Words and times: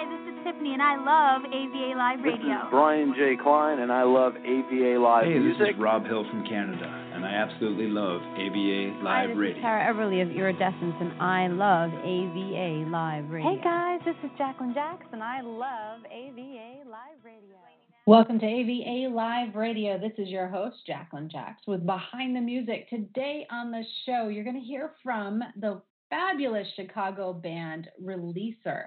Hi, 0.00 0.08
this 0.08 0.32
is 0.32 0.44
Tiffany, 0.44 0.72
and 0.72 0.80
I 0.80 0.96
love 0.96 1.44
AVA 1.44 1.92
Live 1.92 2.24
Radio. 2.24 2.40
This 2.40 2.64
is 2.64 2.70
Brian 2.70 3.12
J. 3.12 3.36
Klein, 3.36 3.80
and 3.80 3.92
I 3.92 4.02
love 4.02 4.32
AVA 4.34 4.96
Live 4.98 5.26
hey, 5.26 5.38
Music. 5.38 5.58
this 5.60 5.74
is 5.74 5.78
Rob 5.78 6.06
Hill 6.06 6.24
from 6.30 6.42
Canada, 6.48 6.88
and 7.12 7.22
I 7.22 7.28
absolutely 7.28 7.88
love 7.88 8.22
AVA 8.32 8.96
Live 9.04 9.04
Hi, 9.04 9.26
this 9.26 9.36
Radio. 9.36 9.56
is 9.58 9.60
Tara 9.60 9.92
Everly 9.92 10.22
of 10.22 10.30
Iridescence, 10.34 10.94
and 11.04 11.12
I 11.20 11.48
love 11.48 11.90
AVA 11.92 12.88
Live 12.88 13.28
Radio. 13.28 13.50
Hey 13.50 13.60
guys, 13.62 14.00
this 14.06 14.16
is 14.24 14.30
Jacqueline 14.38 14.72
Jackson. 14.72 15.20
I 15.20 15.42
love 15.42 16.00
AVA 16.10 16.88
Live 16.88 17.20
Radio. 17.22 17.60
Welcome 18.06 18.40
to 18.40 18.46
AVA 18.46 19.14
Live 19.14 19.54
Radio. 19.54 19.98
This 19.98 20.16
is 20.16 20.28
your 20.28 20.48
host, 20.48 20.76
Jacqueline 20.86 21.28
Jacks, 21.28 21.60
with 21.66 21.84
Behind 21.84 22.34
the 22.34 22.40
Music. 22.40 22.88
Today 22.88 23.46
on 23.50 23.70
the 23.70 23.84
show, 24.06 24.28
you're 24.28 24.44
going 24.44 24.58
to 24.58 24.66
hear 24.66 24.92
from 25.02 25.42
the 25.60 25.82
fabulous 26.08 26.66
Chicago 26.74 27.34
band 27.34 27.88
Releaser. 28.02 28.84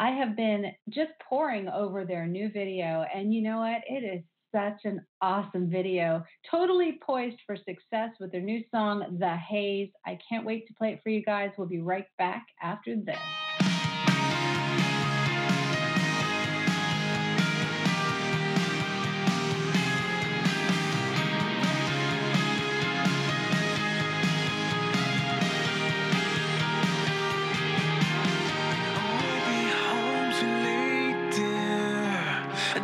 I 0.00 0.12
have 0.12 0.34
been 0.34 0.72
just 0.88 1.10
pouring 1.28 1.68
over 1.68 2.06
their 2.06 2.26
new 2.26 2.50
video, 2.50 3.04
and 3.14 3.34
you 3.34 3.42
know 3.42 3.58
what? 3.58 3.82
It 3.86 4.02
is 4.02 4.24
such 4.50 4.86
an 4.86 5.04
awesome 5.20 5.68
video. 5.68 6.24
Totally 6.50 6.98
poised 7.04 7.36
for 7.46 7.54
success 7.54 8.08
with 8.18 8.32
their 8.32 8.40
new 8.40 8.64
song, 8.70 9.18
The 9.20 9.36
Haze. 9.36 9.90
I 10.06 10.18
can't 10.26 10.46
wait 10.46 10.66
to 10.68 10.74
play 10.74 10.94
it 10.94 11.00
for 11.02 11.10
you 11.10 11.22
guys. 11.22 11.50
We'll 11.58 11.68
be 11.68 11.82
right 11.82 12.06
back 12.16 12.46
after 12.62 12.96
this. 12.96 13.18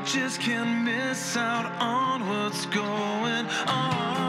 Just 0.06 0.40
can't 0.40 0.84
miss 0.84 1.36
out 1.36 1.66
on 1.82 2.28
what's 2.28 2.64
going 2.66 3.46
on. 3.66 4.25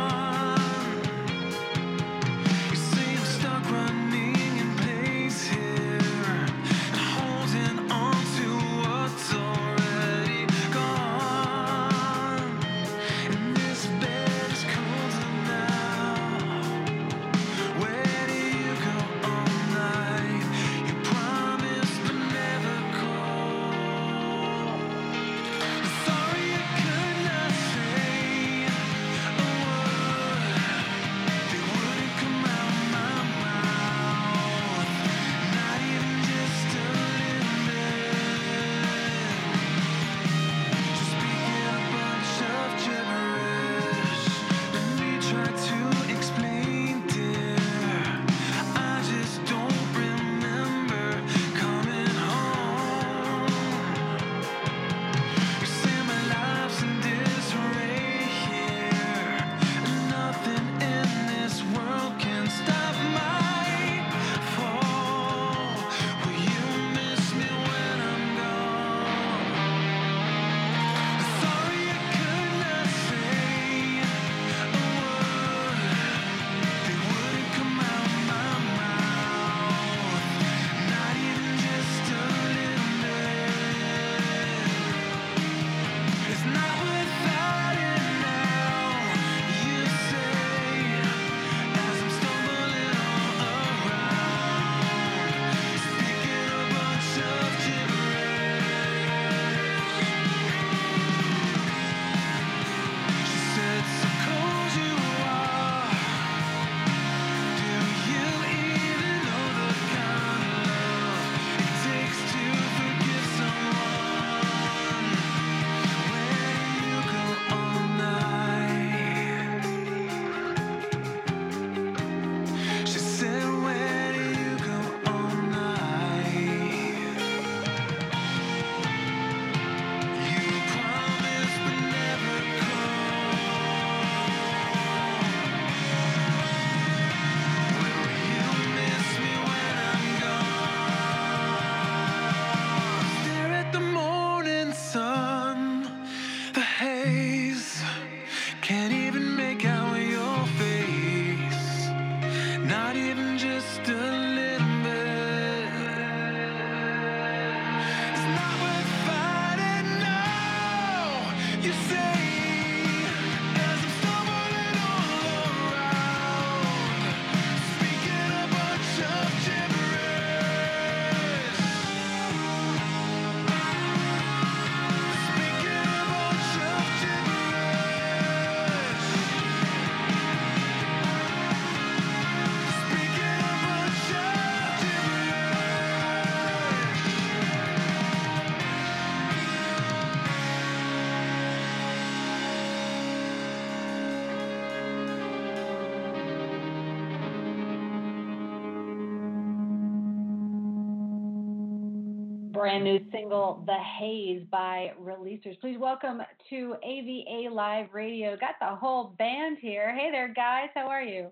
Brand 202.57 202.83
new 202.83 202.99
single, 203.11 203.63
The 203.67 203.77
Haze 203.99 204.43
by 204.51 204.91
Releasers. 204.99 205.59
Please 205.61 205.77
welcome 205.79 206.21
to 206.49 206.75
AVA 206.83 207.53
Live 207.53 207.93
Radio. 207.93 208.35
Got 208.35 208.55
the 208.59 208.75
whole 208.75 209.13
band 209.19 209.57
here. 209.61 209.95
Hey 209.95 210.09
there, 210.11 210.33
guys. 210.33 210.69
How 210.73 210.87
are 210.87 211.03
you? 211.03 211.27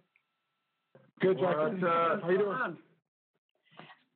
Good, 1.22 1.40
Jacqueline. 1.40 1.84
uh, 1.84 2.22
How 2.22 2.30
you 2.30 2.38
doing? 2.38 2.78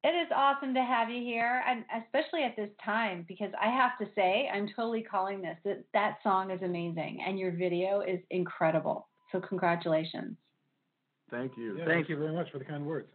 It 0.03 0.09
is 0.09 0.27
awesome 0.33 0.75
to 0.75 0.83
have 0.83 1.09
you 1.09 1.21
here, 1.23 1.63
and 1.67 1.83
especially 2.05 2.43
at 2.43 2.55
this 2.55 2.69
time, 2.85 3.25
because 3.27 3.51
I 3.59 3.69
have 3.69 3.97
to 3.99 4.05
say, 4.13 4.47
I'm 4.53 4.69
totally 4.75 5.01
calling 5.01 5.41
this 5.41 5.57
that 5.65 5.83
that 5.93 6.17
song 6.21 6.51
is 6.51 6.61
amazing, 6.61 7.23
and 7.25 7.39
your 7.39 7.51
video 7.51 8.01
is 8.01 8.19
incredible. 8.29 9.07
So 9.31 9.41
congratulations. 9.41 10.37
Thank 11.31 11.57
you. 11.57 11.77
Yeah, 11.79 11.85
thank 11.85 12.07
you 12.07 12.17
very 12.17 12.33
much 12.33 12.51
for 12.51 12.59
the 12.59 12.65
kind 12.65 12.85
words. 12.85 13.09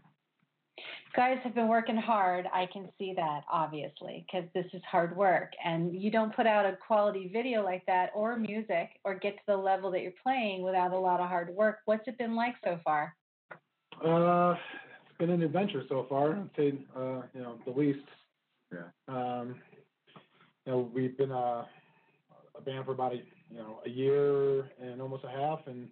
Guys 1.15 1.39
have 1.45 1.55
been 1.55 1.69
working 1.69 1.97
hard. 1.97 2.47
I 2.53 2.67
can 2.73 2.89
see 2.99 3.15
that 3.17 3.43
obviously 3.51 4.27
because 4.27 4.49
this 4.55 4.67
is 4.73 4.83
hard 4.91 5.17
work, 5.17 5.53
and 5.65 5.95
you 5.95 6.11
don't 6.11 6.35
put 6.35 6.47
out 6.47 6.67
a 6.67 6.77
quality 6.87 7.31
video 7.33 7.63
like 7.63 7.85
that 7.87 8.11
or 8.15 8.37
music 8.37 8.91
or 9.05 9.15
get 9.15 9.37
to 9.37 9.43
the 9.47 9.57
level 9.57 9.91
that 9.93 10.03
you're 10.03 10.13
playing 10.23 10.63
without 10.63 10.93
a 10.93 10.99
lot 10.99 11.21
of 11.21 11.29
hard 11.29 11.51
work. 11.55 11.79
What's 11.85 12.07
it 12.09 12.19
been 12.19 12.35
like 12.35 12.55
so 12.65 12.79
far? 12.85 13.15
Uh, 14.05 14.57
it's 15.07 15.19
been 15.19 15.31
an 15.31 15.43
adventure 15.43 15.85
so 15.89 16.07
far, 16.09 16.35
to 16.35 16.51
say, 16.57 16.75
uh, 16.97 17.23
you 17.33 17.43
know, 17.43 17.59
the 17.65 17.71
least. 17.71 18.07
Yeah. 18.73 18.89
Um, 19.09 19.55
you 20.67 20.73
know, 20.73 20.91
we've 20.93 21.17
been 21.17 21.31
uh, 21.31 21.65
a 22.57 22.61
band 22.65 22.87
for 22.87 22.93
about 22.93 23.13
a, 23.13 23.23
you 23.51 23.59
know, 23.59 23.81
a 23.87 23.89
year 23.89 24.71
and 24.83 25.01
almost 25.01 25.25
a 25.25 25.29
half, 25.29 25.61
and 25.67 25.89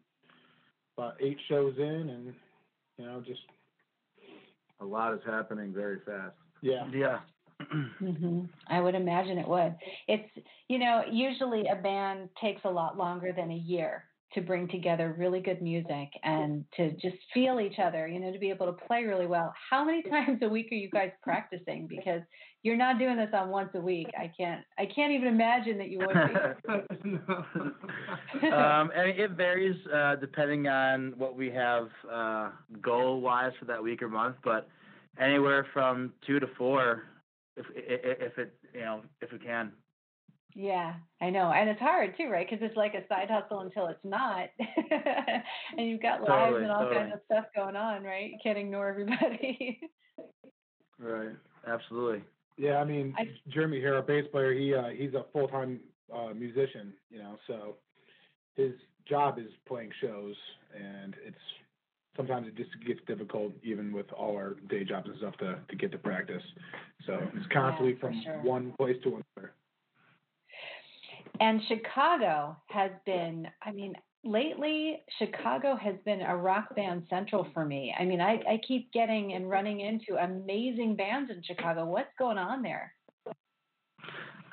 about 0.98 1.14
eight 1.20 1.38
shows 1.48 1.74
in, 1.78 1.84
and 2.10 2.34
you 2.98 3.04
know, 3.04 3.22
just 3.24 3.40
A 4.82 4.84
lot 4.84 5.14
is 5.14 5.20
happening 5.24 5.72
very 5.72 6.00
fast. 6.04 6.34
yeah. 6.60 6.86
Yeah. 6.92 7.20
hmm 7.98 8.40
I 8.66 8.80
would 8.80 8.96
imagine 8.96 9.38
it 9.38 9.46
would. 9.46 9.76
It's 10.08 10.28
you 10.68 10.78
know 10.78 11.02
usually 11.10 11.68
a 11.68 11.76
band 11.76 12.28
takes 12.40 12.62
a 12.64 12.70
lot 12.70 12.98
longer 12.98 13.32
than 13.32 13.52
a 13.52 13.56
year 13.56 14.04
to 14.34 14.40
bring 14.40 14.68
together 14.68 15.14
really 15.18 15.40
good 15.40 15.60
music 15.60 16.08
and 16.22 16.64
to 16.76 16.92
just 16.92 17.16
feel 17.34 17.60
each 17.60 17.78
other. 17.78 18.06
You 18.06 18.20
know, 18.20 18.32
to 18.32 18.38
be 18.38 18.50
able 18.50 18.66
to 18.66 18.72
play 18.72 19.04
really 19.04 19.26
well. 19.26 19.52
How 19.70 19.84
many 19.84 20.02
times 20.02 20.38
a 20.42 20.48
week 20.48 20.68
are 20.72 20.76
you 20.76 20.90
guys 20.90 21.10
practicing? 21.22 21.86
Because 21.86 22.22
you're 22.62 22.76
not 22.76 22.98
doing 22.98 23.16
this 23.16 23.30
on 23.34 23.50
once 23.50 23.70
a 23.74 23.80
week. 23.80 24.08
I 24.18 24.32
can't. 24.36 24.64
I 24.78 24.86
can't 24.86 25.12
even 25.12 25.28
imagine 25.28 25.78
that 25.78 25.88
you 25.88 25.98
would 25.98 26.14
be. 26.14 27.10
um, 28.52 28.90
and 28.94 29.10
it 29.18 29.32
varies 29.32 29.76
uh, 29.92 30.16
depending 30.16 30.68
on 30.68 31.14
what 31.16 31.36
we 31.36 31.50
have 31.50 31.88
uh, 32.10 32.50
goal 32.80 33.20
wise 33.20 33.52
for 33.58 33.64
that 33.66 33.82
week 33.82 34.02
or 34.02 34.08
month, 34.08 34.36
but 34.44 34.68
anywhere 35.20 35.66
from 35.72 36.12
two 36.26 36.38
to 36.40 36.46
four, 36.56 37.02
if 37.56 37.66
if, 37.74 38.32
if 38.32 38.38
it 38.38 38.54
you 38.72 38.80
know 38.80 39.02
if 39.20 39.32
we 39.32 39.38
can. 39.38 39.72
Yeah, 40.54 40.94
I 41.20 41.30
know, 41.30 41.50
and 41.50 41.68
it's 41.68 41.80
hard 41.80 42.14
too, 42.16 42.28
right? 42.28 42.46
Because 42.48 42.64
it's 42.66 42.76
like 42.76 42.94
a 42.94 43.06
side 43.08 43.30
hustle 43.30 43.60
until 43.60 43.86
it's 43.88 44.04
not, 44.04 44.48
and 45.78 45.88
you've 45.88 46.02
got 46.02 46.20
lives 46.20 46.28
Totally, 46.28 46.62
and 46.62 46.72
all 46.72 46.82
totally. 46.82 46.96
kinds 47.00 47.14
of 47.14 47.20
stuff 47.24 47.44
going 47.54 47.76
on, 47.76 48.02
right? 48.04 48.30
You 48.30 48.38
can't 48.42 48.58
ignore 48.58 48.88
everybody. 48.88 49.80
Right. 50.98 51.34
Absolutely. 51.66 52.22
Yeah, 52.56 52.76
I 52.76 52.84
mean, 52.84 53.12
I- 53.18 53.26
Jeremy 53.48 53.78
here, 53.80 53.96
our 53.96 54.02
bass 54.02 54.24
player, 54.30 54.52
he 54.54 54.72
uh, 54.72 54.88
he's 54.96 55.14
a 55.14 55.24
full 55.32 55.48
time 55.48 55.80
uh, 56.14 56.32
musician, 56.34 56.92
you 57.10 57.18
know, 57.18 57.36
so 57.48 57.74
his 58.54 58.72
job 59.08 59.38
is 59.38 59.48
playing 59.66 59.90
shows, 60.00 60.36
and 60.76 61.16
it's 61.26 61.36
sometimes 62.16 62.46
it 62.46 62.54
just 62.56 62.70
gets 62.86 63.00
difficult 63.06 63.52
even 63.62 63.92
with 63.92 64.10
all 64.12 64.36
our 64.36 64.54
day 64.68 64.84
jobs 64.84 65.08
and 65.08 65.18
stuff 65.18 65.36
to 65.38 65.58
to 65.68 65.76
get 65.76 65.90
to 65.92 65.98
practice. 65.98 66.42
So 67.06 67.18
it's 67.34 67.46
constantly 67.52 67.94
for 67.94 68.10
from 68.10 68.22
sure. 68.22 68.40
one 68.42 68.72
place 68.78 68.96
to 69.04 69.08
another. 69.36 69.52
And 71.40 71.60
Chicago 71.68 72.56
has 72.68 72.90
been, 73.04 73.48
I 73.62 73.72
mean, 73.72 73.94
lately 74.24 75.02
Chicago 75.18 75.76
has 75.76 75.96
been 76.04 76.20
a 76.20 76.36
rock 76.36 76.74
band 76.76 77.04
central 77.10 77.46
for 77.52 77.64
me. 77.64 77.94
I 77.98 78.04
mean, 78.04 78.20
I, 78.20 78.34
I 78.48 78.60
keep 78.66 78.92
getting 78.92 79.32
and 79.32 79.48
running 79.48 79.80
into 79.80 80.22
amazing 80.22 80.96
bands 80.96 81.30
in 81.30 81.42
Chicago. 81.42 81.84
What's 81.84 82.12
going 82.18 82.38
on 82.38 82.62
there? 82.62 82.94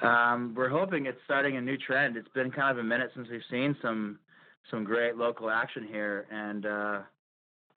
Um, 0.01 0.53
we're 0.55 0.69
hoping 0.69 1.05
it's 1.05 1.19
starting 1.25 1.57
a 1.57 1.61
new 1.61 1.77
trend. 1.77 2.15
It's 2.15 2.29
been 2.29 2.51
kind 2.51 2.71
of 2.71 2.77
a 2.77 2.87
minute 2.87 3.11
since 3.15 3.27
we've 3.29 3.41
seen 3.51 3.75
some 3.81 4.19
some 4.71 4.83
great 4.83 5.15
local 5.17 5.49
action 5.49 5.87
here, 5.89 6.27
and 6.31 6.65
uh, 6.65 6.99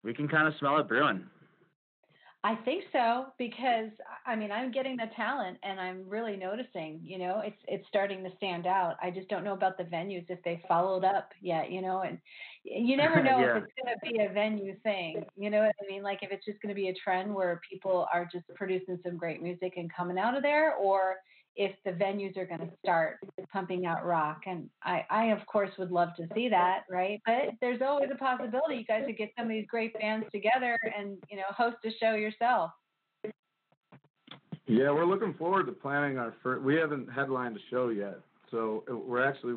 we 0.04 0.12
can 0.12 0.28
kind 0.28 0.46
of 0.46 0.54
smell 0.58 0.78
it 0.78 0.88
brewing. 0.88 1.24
I 2.44 2.56
think 2.64 2.84
so 2.92 3.26
because 3.38 3.90
I 4.26 4.34
mean 4.34 4.50
I'm 4.50 4.72
getting 4.72 4.96
the 4.96 5.06
talent 5.14 5.58
and 5.62 5.80
I'm 5.80 6.08
really 6.08 6.36
noticing, 6.36 7.00
you 7.04 7.18
know, 7.18 7.40
it's 7.44 7.56
it's 7.68 7.86
starting 7.86 8.24
to 8.24 8.30
stand 8.36 8.66
out. 8.66 8.96
I 9.00 9.12
just 9.12 9.28
don't 9.28 9.44
know 9.44 9.52
about 9.52 9.78
the 9.78 9.84
venues 9.84 10.26
if 10.28 10.42
they 10.42 10.60
followed 10.66 11.04
up 11.04 11.30
yet, 11.40 11.70
you 11.70 11.80
know, 11.82 12.00
and 12.02 12.18
you 12.64 12.96
never 12.96 13.22
know 13.22 13.38
Yeah. 13.40 13.50
if 13.56 13.62
it's 13.62 13.72
going 13.80 13.94
to 13.94 14.00
be 14.02 14.18
a 14.28 14.32
venue 14.32 14.76
thing. 14.80 15.24
You 15.36 15.50
know 15.50 15.60
what 15.60 15.76
I 15.80 15.86
mean? 15.88 16.02
Like 16.02 16.18
if 16.22 16.32
it's 16.32 16.44
just 16.44 16.60
going 16.60 16.74
to 16.74 16.80
be 16.80 16.88
a 16.88 16.94
trend 16.94 17.32
where 17.32 17.60
people 17.70 18.08
are 18.12 18.28
just 18.30 18.46
producing 18.56 18.98
some 19.04 19.16
great 19.16 19.40
music 19.40 19.74
and 19.76 19.92
coming 19.92 20.18
out 20.18 20.36
of 20.36 20.42
there 20.42 20.74
or 20.74 21.16
if 21.56 21.72
the 21.84 21.90
venues 21.92 22.36
are 22.36 22.46
going 22.46 22.60
to 22.60 22.70
start 22.84 23.18
pumping 23.52 23.86
out 23.86 24.04
rock 24.04 24.42
and 24.46 24.68
I 24.82 25.04
I 25.10 25.24
of 25.26 25.44
course 25.46 25.70
would 25.78 25.90
love 25.90 26.08
to 26.16 26.26
see 26.34 26.48
that, 26.48 26.84
right? 26.90 27.20
But 27.26 27.54
there's 27.60 27.82
always 27.82 28.08
a 28.12 28.16
possibility 28.16 28.76
you 28.76 28.84
guys 28.84 29.04
could 29.06 29.18
get 29.18 29.30
some 29.36 29.46
of 29.46 29.50
these 29.50 29.66
great 29.68 29.92
bands 29.98 30.26
together 30.32 30.78
and, 30.96 31.18
you 31.30 31.36
know, 31.36 31.44
host 31.50 31.76
a 31.84 31.90
show 32.00 32.14
yourself. 32.14 32.70
Yeah, 34.66 34.90
we're 34.90 35.06
looking 35.06 35.34
forward 35.34 35.66
to 35.66 35.72
planning 35.72 36.18
our 36.18 36.34
first. 36.42 36.62
We 36.62 36.76
haven't 36.76 37.12
headlined 37.12 37.56
a 37.56 37.60
show 37.70 37.88
yet, 37.88 38.20
so 38.50 38.84
we're 38.88 39.26
actually 39.26 39.56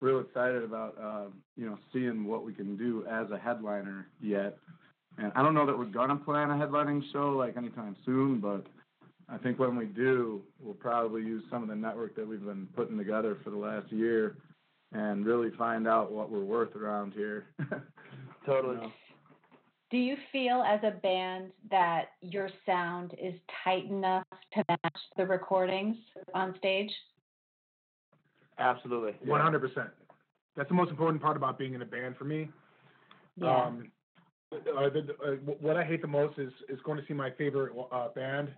real 0.00 0.20
excited 0.20 0.62
about 0.62 0.96
uh, 1.02 1.24
you 1.56 1.66
know 1.66 1.76
seeing 1.92 2.24
what 2.24 2.44
we 2.44 2.54
can 2.54 2.76
do 2.76 3.04
as 3.10 3.30
a 3.30 3.38
headliner 3.38 4.06
yet. 4.20 4.56
And 5.18 5.32
I 5.34 5.42
don't 5.42 5.54
know 5.54 5.66
that 5.66 5.76
we're 5.76 5.86
gonna 5.86 6.16
plan 6.16 6.50
a 6.50 6.54
headlining 6.54 7.02
show 7.12 7.30
like 7.30 7.56
anytime 7.56 7.96
soon, 8.06 8.38
but 8.38 8.64
I 9.30 9.36
think 9.36 9.58
when 9.58 9.76
we 9.76 9.86
do, 9.86 10.42
we'll 10.60 10.74
probably 10.74 11.22
use 11.22 11.44
some 11.50 11.62
of 11.62 11.68
the 11.68 11.76
network 11.76 12.16
that 12.16 12.26
we've 12.26 12.44
been 12.44 12.66
putting 12.74 12.96
together 12.96 13.36
for 13.44 13.50
the 13.50 13.56
last 13.56 13.92
year 13.92 14.36
and 14.92 15.26
really 15.26 15.50
find 15.58 15.86
out 15.86 16.10
what 16.10 16.30
we're 16.30 16.44
worth 16.44 16.74
around 16.74 17.12
here. 17.12 17.46
Totally. 18.46 18.76
You 18.76 18.80
know? 18.82 18.92
Do 19.90 19.96
you 19.96 20.16
feel 20.32 20.62
as 20.62 20.80
a 20.82 20.90
band 20.90 21.50
that 21.70 22.10
your 22.20 22.50
sound 22.66 23.14
is 23.22 23.34
tight 23.64 23.86
enough 23.86 24.26
to 24.54 24.64
match 24.68 24.98
the 25.16 25.24
recordings 25.26 25.96
on 26.34 26.54
stage? 26.58 26.90
Absolutely. 28.58 29.14
One 29.24 29.40
hundred 29.40 29.60
percent. 29.60 29.88
That's 30.56 30.68
the 30.68 30.74
most 30.74 30.90
important 30.90 31.22
part 31.22 31.36
about 31.36 31.58
being 31.58 31.74
in 31.74 31.80
a 31.80 31.86
band 31.86 32.16
for 32.16 32.24
me. 32.24 32.50
Yeah. 33.36 33.64
Um, 33.64 33.90
uh, 34.52 34.88
the, 34.88 35.14
uh, 35.24 35.30
what 35.60 35.76
I 35.76 35.84
hate 35.84 36.02
the 36.02 36.08
most 36.08 36.38
is 36.38 36.52
is 36.68 36.78
going 36.84 36.98
to 36.98 37.06
see 37.06 37.14
my 37.14 37.30
favorite 37.30 37.72
uh, 37.92 38.08
band, 38.08 38.48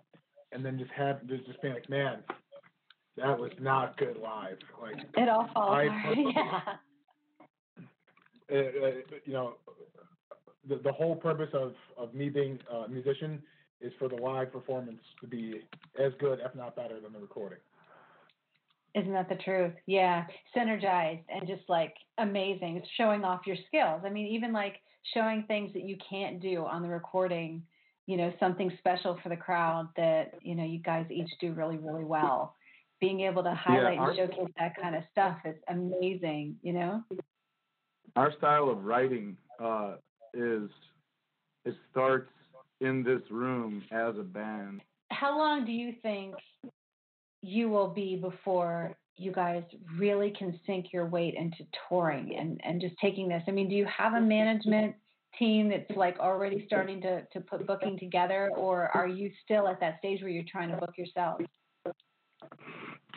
and 0.53 0.65
then 0.65 0.79
just 0.79 0.91
have 0.93 1.27
being 1.27 1.75
like, 1.75 1.89
man, 1.89 2.19
that 3.17 3.39
was 3.39 3.53
not 3.61 3.97
good 3.99 4.17
live. 4.17 4.59
Like, 4.81 4.97
it 5.17 5.29
all 5.29 5.49
falls 5.53 5.77
I- 5.77 5.85
apart. 5.85 6.19
yeah. 6.35 6.61
uh, 8.53 8.87
uh, 8.87 8.91
you 9.25 9.33
know, 9.33 9.55
the 10.69 10.77
the 10.77 10.93
whole 10.93 11.17
purpose 11.17 11.51
of 11.53 11.75
of 11.97 12.15
me 12.15 12.29
being 12.29 12.59
a 12.71 12.89
musician 12.89 13.43
is 13.81 13.93
for 13.99 14.09
the 14.09 14.17
live 14.17 14.53
performance 14.53 15.01
to 15.21 15.27
be 15.27 15.63
as 15.99 16.13
good, 16.21 16.39
if 16.45 16.55
not 16.55 16.77
better, 16.77 17.01
than 17.01 17.13
the 17.13 17.19
recording. 17.19 17.59
Isn't 18.95 19.13
that 19.13 19.29
the 19.29 19.37
truth? 19.37 19.73
Yeah. 19.87 20.27
Synergized 20.57 21.23
and 21.29 21.47
just 21.47 21.63
like 21.69 21.95
amazing. 22.19 22.77
It's 22.77 22.89
showing 22.97 23.25
off 23.25 23.47
your 23.47 23.57
skills. 23.69 24.03
I 24.05 24.11
mean, 24.11 24.27
even 24.27 24.53
like 24.53 24.77
showing 25.15 25.45
things 25.45 25.73
that 25.75 25.85
you 25.85 25.97
can't 26.09 26.41
do 26.41 26.65
on 26.67 26.83
the 26.83 26.89
recording, 26.89 27.63
you 28.07 28.17
know, 28.17 28.33
something 28.41 28.73
special 28.79 29.19
for 29.23 29.29
the 29.29 29.37
crowd 29.37 29.89
that, 29.97 30.35
you 30.43 30.55
know, 30.55 30.65
you 30.65 30.79
guys 30.81 31.07
each 31.11 31.31
do 31.41 31.53
really, 31.53 31.79
really 31.79 32.05
well. 32.05 32.57
Being 33.01 33.21
able 33.21 33.43
to 33.43 33.55
highlight 33.55 33.99
our- 33.99 34.11
and 34.11 34.19
showcase 34.19 34.53
that 34.59 34.77
kind 34.77 34.95
of 34.95 35.05
stuff 35.11 35.39
is 35.45 35.57
amazing, 35.69 36.59
you 36.63 36.73
know? 36.73 37.05
our 38.17 38.33
style 38.33 38.69
of 38.69 38.85
writing 38.85 39.37
uh, 39.61 39.95
is 40.35 40.69
it 41.65 41.75
starts 41.91 42.31
in 42.81 43.03
this 43.03 43.23
room 43.31 43.85
as 43.93 44.17
a 44.19 44.23
band. 44.23 44.81
How 45.11 45.39
long 45.39 45.65
do 45.65 45.73
you 45.73 45.95
think 46.03 46.35
you 47.43 47.69
will 47.69 47.89
be 47.89 48.17
before 48.17 48.97
you 49.17 49.33
guys 49.33 49.63
really 49.99 50.31
can 50.31 50.59
sink 50.67 50.93
your 50.93 51.07
weight 51.07 51.35
into 51.35 51.67
touring 51.89 52.37
and, 52.37 52.61
and 52.65 52.81
just 52.81 52.95
taking 53.01 53.29
this? 53.29 53.43
I 53.47 53.51
mean, 53.51 53.69
do 53.69 53.75
you 53.75 53.87
have 53.87 54.15
a 54.15 54.21
management 54.21 54.95
team 55.39 55.69
that's 55.69 55.91
like 55.97 56.19
already 56.19 56.65
starting 56.67 57.01
to, 57.03 57.23
to 57.33 57.41
put 57.41 57.67
booking 57.67 57.99
together, 57.99 58.51
or 58.57 58.89
are 58.95 59.09
you 59.09 59.31
still 59.45 59.69
at 59.69 59.81
that 59.81 59.99
stage 59.99 60.21
where 60.23 60.31
you're 60.31 60.45
trying 60.51 60.71
to 60.71 60.77
book 60.77 60.97
yourself? 60.97 61.41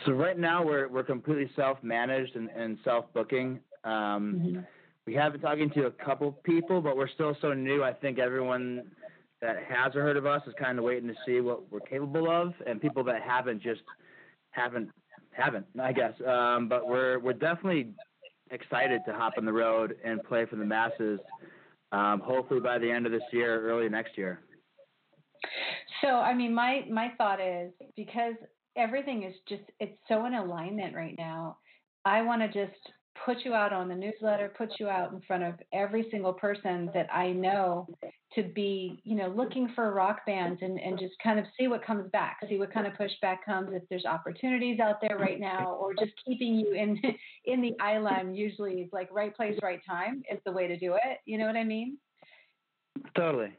So 0.05 0.11
right 0.11 0.37
now 0.37 0.65
we're 0.65 0.87
we're 0.87 1.03
completely 1.03 1.49
self-managed 1.55 2.35
and, 2.35 2.49
and 2.49 2.77
self-booking. 2.83 3.59
Um, 3.83 4.39
Mhm. 4.39 4.67
we 5.05 5.13
have 5.15 5.33
been 5.33 5.41
talking 5.41 5.69
to 5.71 5.85
a 5.85 5.91
couple 5.91 6.31
people, 6.31 6.81
but 6.81 6.95
we're 6.97 7.07
still 7.07 7.35
so 7.41 7.53
new. 7.53 7.83
I 7.83 7.93
think 7.93 8.19
everyone 8.19 8.91
that 9.41 9.57
has 9.63 9.93
heard 9.93 10.17
of 10.17 10.25
us 10.25 10.41
is 10.47 10.53
kind 10.55 10.79
of 10.79 10.85
waiting 10.85 11.07
to 11.09 11.15
see 11.25 11.41
what 11.41 11.69
we're 11.71 11.81
capable 11.81 12.29
of, 12.29 12.53
and 12.65 12.81
people 12.81 13.03
that 13.03 13.21
haven't 13.21 13.61
just 13.61 13.81
haven't 14.51 14.89
haven't, 15.31 15.65
I 15.79 15.91
guess. 15.91 16.13
Um, 16.25 16.67
but 16.67 16.87
we're 16.87 17.19
we're 17.19 17.33
definitely 17.33 17.93
excited 18.51 19.03
to 19.05 19.13
hop 19.13 19.33
on 19.37 19.45
the 19.45 19.53
road 19.53 19.97
and 20.03 20.23
play 20.23 20.45
for 20.45 20.55
the 20.55 20.65
masses. 20.65 21.19
Um, 21.93 22.21
hopefully 22.25 22.59
by 22.59 22.79
the 22.79 22.91
end 22.91 23.05
of 23.05 23.11
this 23.11 23.21
year, 23.31 23.61
early 23.69 23.87
next 23.87 24.17
year. 24.17 24.41
So, 26.01 26.07
I 26.07 26.33
mean, 26.33 26.53
my 26.53 26.85
my 26.89 27.11
thought 27.17 27.39
is 27.39 27.71
because 27.95 28.33
everything 28.75 29.23
is 29.23 29.35
just 29.47 29.61
it's 29.79 29.97
so 30.07 30.25
in 30.25 30.33
alignment 30.33 30.95
right 30.95 31.15
now. 31.17 31.57
I 32.03 32.23
want 32.23 32.41
to 32.41 32.47
just 32.47 32.79
put 33.25 33.45
you 33.45 33.53
out 33.53 33.71
on 33.71 33.87
the 33.87 33.95
newsletter, 33.95 34.51
put 34.57 34.69
you 34.79 34.89
out 34.89 35.11
in 35.11 35.21
front 35.21 35.43
of 35.43 35.55
every 35.71 36.07
single 36.11 36.33
person 36.33 36.89
that 36.93 37.07
I 37.13 37.31
know 37.31 37.87
to 38.35 38.43
be, 38.43 39.01
you 39.03 39.15
know, 39.15 39.27
looking 39.27 39.69
for 39.75 39.93
rock 39.93 40.25
bands 40.25 40.59
and, 40.61 40.79
and 40.79 40.97
just 40.99 41.13
kind 41.23 41.39
of 41.39 41.45
see 41.57 41.67
what 41.67 41.85
comes 41.85 42.09
back, 42.11 42.37
see 42.49 42.57
what 42.57 42.73
kind 42.73 42.87
of 42.87 42.93
pushback 42.93 43.37
comes, 43.45 43.69
if 43.73 43.83
there's 43.89 44.05
opportunities 44.05 44.79
out 44.79 44.99
there 45.01 45.17
right 45.17 45.39
now, 45.39 45.73
or 45.79 45.93
just 45.93 46.13
keeping 46.25 46.55
you 46.55 46.73
in 46.73 46.99
in 47.45 47.61
the 47.61 47.73
line 47.99 48.33
usually 48.33 48.81
is 48.81 48.89
like 48.91 49.09
right 49.11 49.35
place, 49.35 49.57
right 49.61 49.81
time 49.87 50.23
is 50.31 50.39
the 50.45 50.51
way 50.51 50.67
to 50.67 50.77
do 50.77 50.93
it. 50.93 51.19
You 51.25 51.37
know 51.37 51.45
what 51.45 51.55
I 51.55 51.63
mean? 51.63 51.97
Totally. 53.15 53.53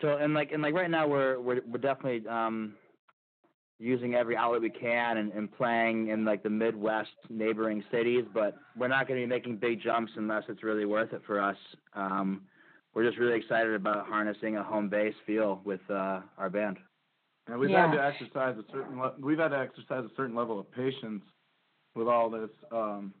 So 0.00 0.16
and 0.18 0.34
like 0.34 0.52
and 0.52 0.62
like 0.62 0.74
right 0.74 0.90
now 0.90 1.06
we're 1.06 1.40
we're 1.40 1.60
we're 1.66 1.78
definitely 1.78 2.28
um 2.28 2.74
using 3.78 4.14
every 4.14 4.36
outlet 4.36 4.62
we 4.62 4.70
can 4.70 5.18
and, 5.18 5.32
and 5.32 5.52
playing 5.52 6.08
in 6.08 6.24
like 6.24 6.42
the 6.42 6.50
Midwest 6.50 7.10
neighboring 7.28 7.84
cities, 7.90 8.24
but 8.32 8.56
we're 8.76 8.88
not 8.88 9.06
going 9.06 9.20
to 9.20 9.26
be 9.26 9.28
making 9.28 9.56
big 9.56 9.82
jumps 9.82 10.12
unless 10.16 10.44
it's 10.48 10.62
really 10.62 10.86
worth 10.86 11.12
it 11.12 11.22
for 11.26 11.40
us. 11.40 11.56
Um, 11.94 12.42
we're 12.94 13.04
just 13.04 13.18
really 13.18 13.36
excited 13.38 13.74
about 13.74 14.06
harnessing 14.06 14.56
a 14.56 14.62
home 14.62 14.88
base 14.88 15.14
feel 15.26 15.60
with 15.64 15.80
uh, 15.90 16.20
our 16.38 16.48
band. 16.48 16.78
And 17.48 17.58
we've 17.58 17.70
Yeah. 17.70 17.86
had 17.90 17.96
to 17.96 18.02
exercise 18.02 18.56
a 18.58 18.64
certain 18.72 18.98
le- 18.98 19.14
we've 19.20 19.38
had 19.38 19.48
to 19.48 19.58
exercise 19.58 20.04
a 20.04 20.14
certain 20.16 20.34
level 20.34 20.58
of 20.58 20.70
patience 20.72 21.22
with 21.94 22.08
all 22.08 22.30
this 22.30 22.50
um, 22.72 23.12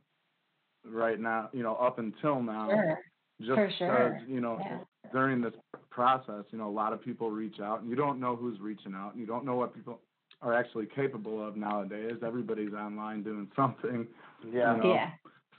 right 0.84 1.20
now. 1.20 1.50
You 1.52 1.62
know, 1.62 1.74
up 1.76 1.98
until 1.98 2.42
now, 2.42 2.70
Sure. 2.70 2.98
just 3.40 3.52
For 3.54 3.70
sure. 3.78 4.10
because, 4.14 4.28
you 4.28 4.40
know 4.40 4.58
Yeah. 4.64 4.78
during 5.12 5.42
this 5.42 5.54
process, 5.90 6.44
you 6.50 6.58
know, 6.58 6.68
a 6.68 6.72
lot 6.72 6.92
of 6.92 7.02
people 7.02 7.30
reach 7.30 7.60
out, 7.60 7.80
and 7.82 7.88
you 7.90 7.94
don't 7.94 8.18
know 8.18 8.34
who's 8.34 8.58
reaching 8.58 8.94
out, 8.94 9.12
and 9.12 9.20
you 9.20 9.26
don't 9.26 9.44
know 9.44 9.54
what 9.56 9.74
people 9.74 10.00
are 10.42 10.54
actually 10.54 10.86
capable 10.94 11.46
of 11.46 11.56
nowadays. 11.56 12.16
Everybody's 12.24 12.72
online 12.72 13.22
doing 13.22 13.48
something. 13.56 14.06
Yeah. 14.44 14.76
You 14.76 14.82
know? 14.82 14.94
Yeah. 14.94 15.10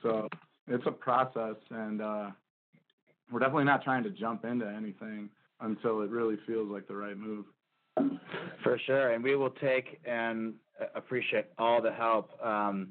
So 0.02 0.28
it's 0.68 0.86
a 0.86 0.92
process, 0.92 1.56
and 1.70 2.02
uh, 2.02 2.30
we're 3.32 3.40
definitely 3.40 3.66
not 3.66 3.84
trying 3.84 4.04
to 4.04 4.10
jump 4.10 4.46
into 4.46 4.68
anything 4.68 5.30
until 5.62 6.02
it 6.02 6.10
really 6.10 6.38
feels 6.46 6.70
like 6.70 6.88
the 6.88 6.96
right 6.96 7.18
move. 7.18 7.46
For 8.64 8.80
sure, 8.86 9.14
and 9.14 9.24
we 9.24 9.36
will 9.36 9.50
take 9.50 10.00
and 10.06 10.54
uh, 10.80 10.86
appreciate 10.96 11.46
all 11.58 11.82
the 11.82 11.92
help. 11.92 12.30
Um, 12.46 12.90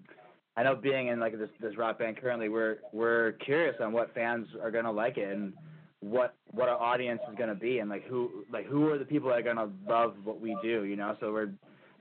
I 0.56 0.64
know 0.64 0.74
being 0.74 1.08
in 1.08 1.20
like 1.20 1.38
this 1.38 1.50
this 1.60 1.76
rock 1.76 1.98
band 2.00 2.16
currently, 2.16 2.48
we're 2.48 2.78
we're 2.92 3.32
curious 3.32 3.76
on 3.80 3.92
what 3.92 4.12
fans 4.14 4.48
are 4.60 4.70
gonna 4.72 4.90
like 4.90 5.16
it 5.16 5.32
and 5.32 5.52
what 6.00 6.34
what 6.50 6.68
our 6.68 6.80
audience 6.80 7.20
is 7.30 7.38
gonna 7.38 7.54
be 7.54 7.78
and 7.78 7.88
like 7.88 8.04
who 8.06 8.44
like 8.50 8.66
who 8.66 8.88
are 8.90 8.98
the 8.98 9.04
people 9.04 9.28
that 9.28 9.38
are 9.38 9.42
gonna 9.42 9.70
love 9.88 10.16
what 10.24 10.40
we 10.40 10.56
do, 10.62 10.84
you 10.84 10.96
know. 10.96 11.16
So 11.20 11.32
we're 11.32 11.52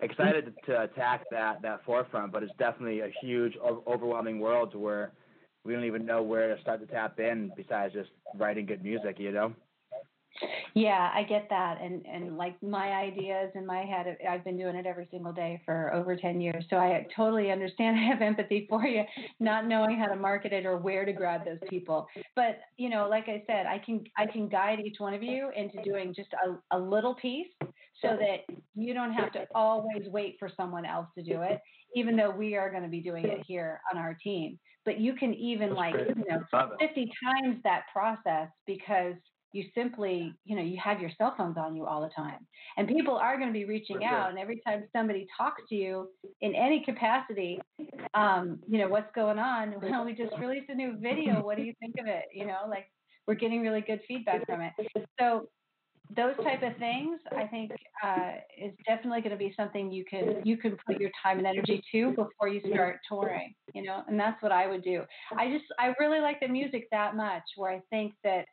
excited 0.02 0.54
to 0.66 0.82
attack 0.84 1.24
that 1.32 1.62
that 1.62 1.84
forefront, 1.86 2.32
but 2.32 2.44
it's 2.44 2.54
definitely 2.58 3.02
a 3.02 3.10
huge 3.22 3.54
overwhelming 3.88 4.40
world 4.40 4.72
to 4.72 4.80
where 4.80 5.12
we 5.64 5.74
don't 5.74 5.86
even 5.86 6.06
know 6.06 6.22
where 6.22 6.56
to 6.56 6.62
start 6.62 6.80
to 6.82 6.88
tap 6.88 7.20
in 7.20 7.52
besides 7.56 7.94
just 7.94 8.10
writing 8.38 8.66
good 8.66 8.84
music, 8.84 9.18
you 9.20 9.32
know. 9.32 9.54
Yeah, 10.74 11.12
I 11.14 11.24
get 11.24 11.48
that, 11.50 11.80
and 11.82 12.06
and 12.06 12.38
like 12.38 12.62
my 12.62 12.92
ideas 12.92 13.52
in 13.56 13.66
my 13.66 13.86
head, 13.86 14.08
uh, 14.08 14.30
I've 14.30 14.44
been 14.44 14.58
doing 14.58 14.76
it 14.76 14.86
every 14.86 15.08
single 15.10 15.32
day 15.32 15.62
for 15.66 15.94
over 15.94 16.16
ten 16.16 16.42
years, 16.42 16.66
so 16.70 16.76
I 16.78 17.08
totally 17.16 17.52
understand. 17.52 17.98
I 18.00 18.04
have 18.04 18.22
empathy 18.22 18.66
for 18.70 18.86
you, 18.86 19.04
not 19.40 19.68
knowing 19.68 19.98
how 19.98 20.08
to 20.08 20.16
market 20.16 20.52
it 20.52 20.66
or 20.66 20.78
where 20.78 21.06
to 21.06 21.14
grab 21.14 21.46
those 21.46 21.60
people. 21.70 22.08
But 22.36 22.60
you 22.78 22.90
know, 22.90 23.08
like 23.10 23.30
I 23.30 23.44
said, 23.48 23.66
I 23.66 23.80
can 23.80 24.04
I 24.18 24.26
can 24.26 24.50
guide 24.50 24.80
each 24.80 25.00
one 25.00 25.14
of 25.14 25.24
you 25.24 25.52
into 25.56 25.82
doing 25.84 26.14
just 26.14 26.30
a, 26.46 26.78
a 26.78 26.80
little 26.80 27.16
piece, 27.16 27.48
so 28.02 28.18
that 28.20 28.56
you 28.76 28.94
don't 28.94 29.14
have 29.14 29.32
to 29.34 29.48
always 29.56 30.08
wait 30.08 30.36
for 30.40 30.50
someone 30.58 30.86
else 30.86 31.08
to 31.18 31.24
do 31.24 31.42
it. 31.42 31.62
Even 31.96 32.18
though 32.18 32.32
we 32.32 32.56
are 32.56 32.70
going 32.70 32.84
to 32.84 32.90
be 32.90 33.00
doing 33.00 33.24
it 33.24 33.42
here 33.48 33.80
on 33.94 33.98
our 33.98 34.18
team, 34.22 34.60
but 34.84 35.00
you 35.00 35.14
can 35.14 35.34
even 35.34 35.70
That's 35.70 35.78
like 35.78 35.94
great. 35.94 36.18
you 36.18 36.26
know 36.30 36.70
50 36.80 37.12
times 37.24 37.58
that 37.64 37.84
process 37.94 38.50
because 38.68 39.16
you 39.56 39.64
simply, 39.74 40.34
you 40.44 40.54
know, 40.54 40.62
you 40.62 40.78
have 40.84 41.00
your 41.00 41.10
cell 41.18 41.34
phones 41.38 41.56
on 41.58 41.78
you 41.78 41.86
all 41.86 42.02
the 42.02 42.10
time. 42.10 42.46
And 42.76 42.90
people 42.90 43.16
are 43.16 43.38
going 43.38 43.48
to 43.48 43.54
be 43.54 43.64
reaching 43.64 44.02
sure. 44.02 44.10
out. 44.10 44.30
And 44.30 44.38
every 44.38 44.62
time 44.68 44.84
somebody 44.94 45.28
talks 45.38 45.62
to 45.70 45.76
you 45.76 46.10
in 46.42 46.54
any 46.54 46.84
capacity, 46.84 47.62
um, 48.14 48.60
you 48.68 48.80
know, 48.80 48.90
what's 48.90 49.10
going 49.16 49.40
on? 49.40 49.74
Well, 49.86 50.04
we 50.04 50.14
just 50.14 50.38
released 50.40 50.70
a 50.70 50.76
new 50.76 50.98
video. 51.00 51.42
What 51.42 51.58
do 51.58 51.64
you 51.64 51.74
think 51.80 51.94
of 52.00 52.08
it? 52.08 52.26
You 52.34 52.48
know, 52.48 52.62
like 52.68 52.88
we're 53.28 53.36
getting 53.36 53.62
really 53.62 53.82
good 53.82 54.02
feedback 54.08 54.46
from 54.46 54.62
it. 54.62 54.74
So 55.20 55.48
those 56.16 56.36
type 56.44 56.64
of 56.64 56.76
things, 56.78 57.20
I 57.32 57.46
think, 57.46 57.72
uh, 58.04 58.34
is 58.60 58.74
definitely 58.88 59.22
going 59.22 59.32
to 59.32 59.38
be 59.38 59.54
something 59.56 59.92
you 59.92 60.04
can 60.06 60.42
you 60.44 60.58
can 60.58 60.78
put 60.88 61.00
your 61.00 61.12
time 61.24 61.38
and 61.38 61.48
energy 61.48 61.84
to 61.92 62.10
before 62.10 62.48
you 62.48 62.62
start 62.72 63.00
touring. 63.08 63.54
You 63.74 63.84
know, 63.84 64.04
and 64.08 64.20
that's 64.20 64.42
what 64.42 64.52
I 64.52 64.68
would 64.68 64.84
do. 64.84 65.04
I 65.38 65.50
just 65.50 65.66
I 65.80 65.94
really 66.00 66.20
like 66.20 66.40
the 66.40 66.48
music 66.48 66.88
that 66.92 67.16
much, 67.16 67.44
where 67.56 67.72
I 67.72 67.82
think 67.90 68.14
that 68.24 68.46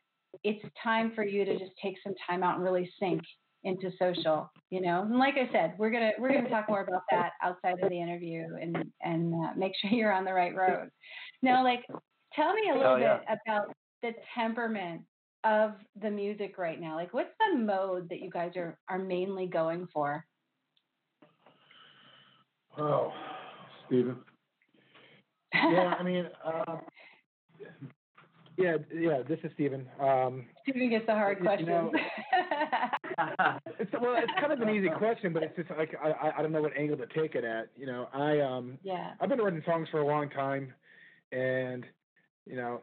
it's 0.43 0.63
time 0.83 1.11
for 1.15 1.23
you 1.25 1.45
to 1.45 1.57
just 1.57 1.71
take 1.81 1.95
some 2.03 2.13
time 2.27 2.43
out 2.43 2.55
and 2.55 2.63
really 2.63 2.91
sink 2.99 3.21
into 3.63 3.91
social. 3.99 4.51
You 4.69 4.81
know, 4.81 5.01
and 5.03 5.17
like 5.17 5.35
I 5.35 5.51
said, 5.51 5.75
we're 5.77 5.91
gonna 5.91 6.11
we're 6.19 6.33
gonna 6.33 6.49
talk 6.49 6.67
more 6.69 6.81
about 6.81 7.03
that 7.11 7.33
outside 7.43 7.75
of 7.81 7.89
the 7.89 7.99
interview 7.99 8.45
and 8.61 8.91
and 9.01 9.33
uh, 9.33 9.49
make 9.55 9.73
sure 9.81 9.89
you're 9.91 10.11
on 10.13 10.25
the 10.25 10.33
right 10.33 10.55
road. 10.55 10.89
Now, 11.41 11.63
like, 11.63 11.81
tell 12.33 12.53
me 12.53 12.69
a 12.71 12.75
little 12.75 12.93
Oh, 12.93 12.97
yeah. 12.97 13.19
bit 13.19 13.37
about 13.45 13.73
the 14.01 14.11
temperament 14.35 15.01
of 15.43 15.73
the 16.01 16.09
music 16.09 16.57
right 16.57 16.79
now? 16.79 16.95
Like, 16.95 17.13
what's 17.13 17.29
the 17.51 17.57
mode 17.57 18.09
that 18.09 18.21
you 18.21 18.29
guys 18.29 18.51
are 18.55 18.77
are 18.89 18.99
mainly 18.99 19.45
going 19.47 19.87
for? 19.93 20.25
Oh, 22.77 23.11
stephen 23.85 24.17
yeah. 25.53 25.93
I 25.99 26.03
mean, 26.03 26.27
uh, 26.43 26.77
yeah, 28.57 28.77
yeah. 28.93 29.21
This 29.27 29.39
is 29.43 29.51
Stephen. 29.55 29.87
Um, 29.99 30.45
Steven 30.63 30.89
gets 30.89 31.05
the 31.05 31.13
hard 31.13 31.37
You 31.39 31.43
questions. 31.45 31.67
know- 31.69 31.91
it's 33.79 33.91
well, 33.93 34.15
it's 34.17 34.31
kind 34.39 34.51
of 34.51 34.59
an 34.61 34.69
easy 34.69 34.89
question, 34.89 35.33
but 35.33 35.43
it's 35.43 35.55
just 35.55 35.69
like 35.77 35.95
I, 36.03 36.31
I 36.37 36.41
don't 36.41 36.51
know 36.51 36.61
what 36.61 36.75
angle 36.75 36.97
to 36.97 37.05
take 37.07 37.35
it 37.35 37.43
at. 37.43 37.67
You 37.77 37.85
know, 37.85 38.07
I 38.13 38.39
um 38.39 38.77
yeah. 38.83 39.11
I've 39.19 39.29
been 39.29 39.39
writing 39.39 39.61
songs 39.65 39.87
for 39.91 39.99
a 39.99 40.05
long 40.07 40.29
time, 40.29 40.73
and 41.31 41.85
you 42.45 42.55
know, 42.55 42.81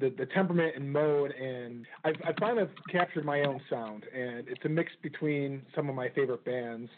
the 0.00 0.10
the 0.16 0.26
temperament 0.26 0.74
and 0.76 0.90
mode, 0.90 1.32
and 1.32 1.86
I 2.04 2.10
I 2.24 2.32
find 2.40 2.58
I've 2.58 2.70
captured 2.90 3.24
my 3.24 3.42
own 3.42 3.60
sound, 3.68 4.04
and 4.14 4.48
it's 4.48 4.64
a 4.64 4.68
mix 4.70 4.90
between 5.02 5.62
some 5.74 5.88
of 5.90 5.94
my 5.94 6.08
favorite 6.10 6.44
bands, 6.44 6.90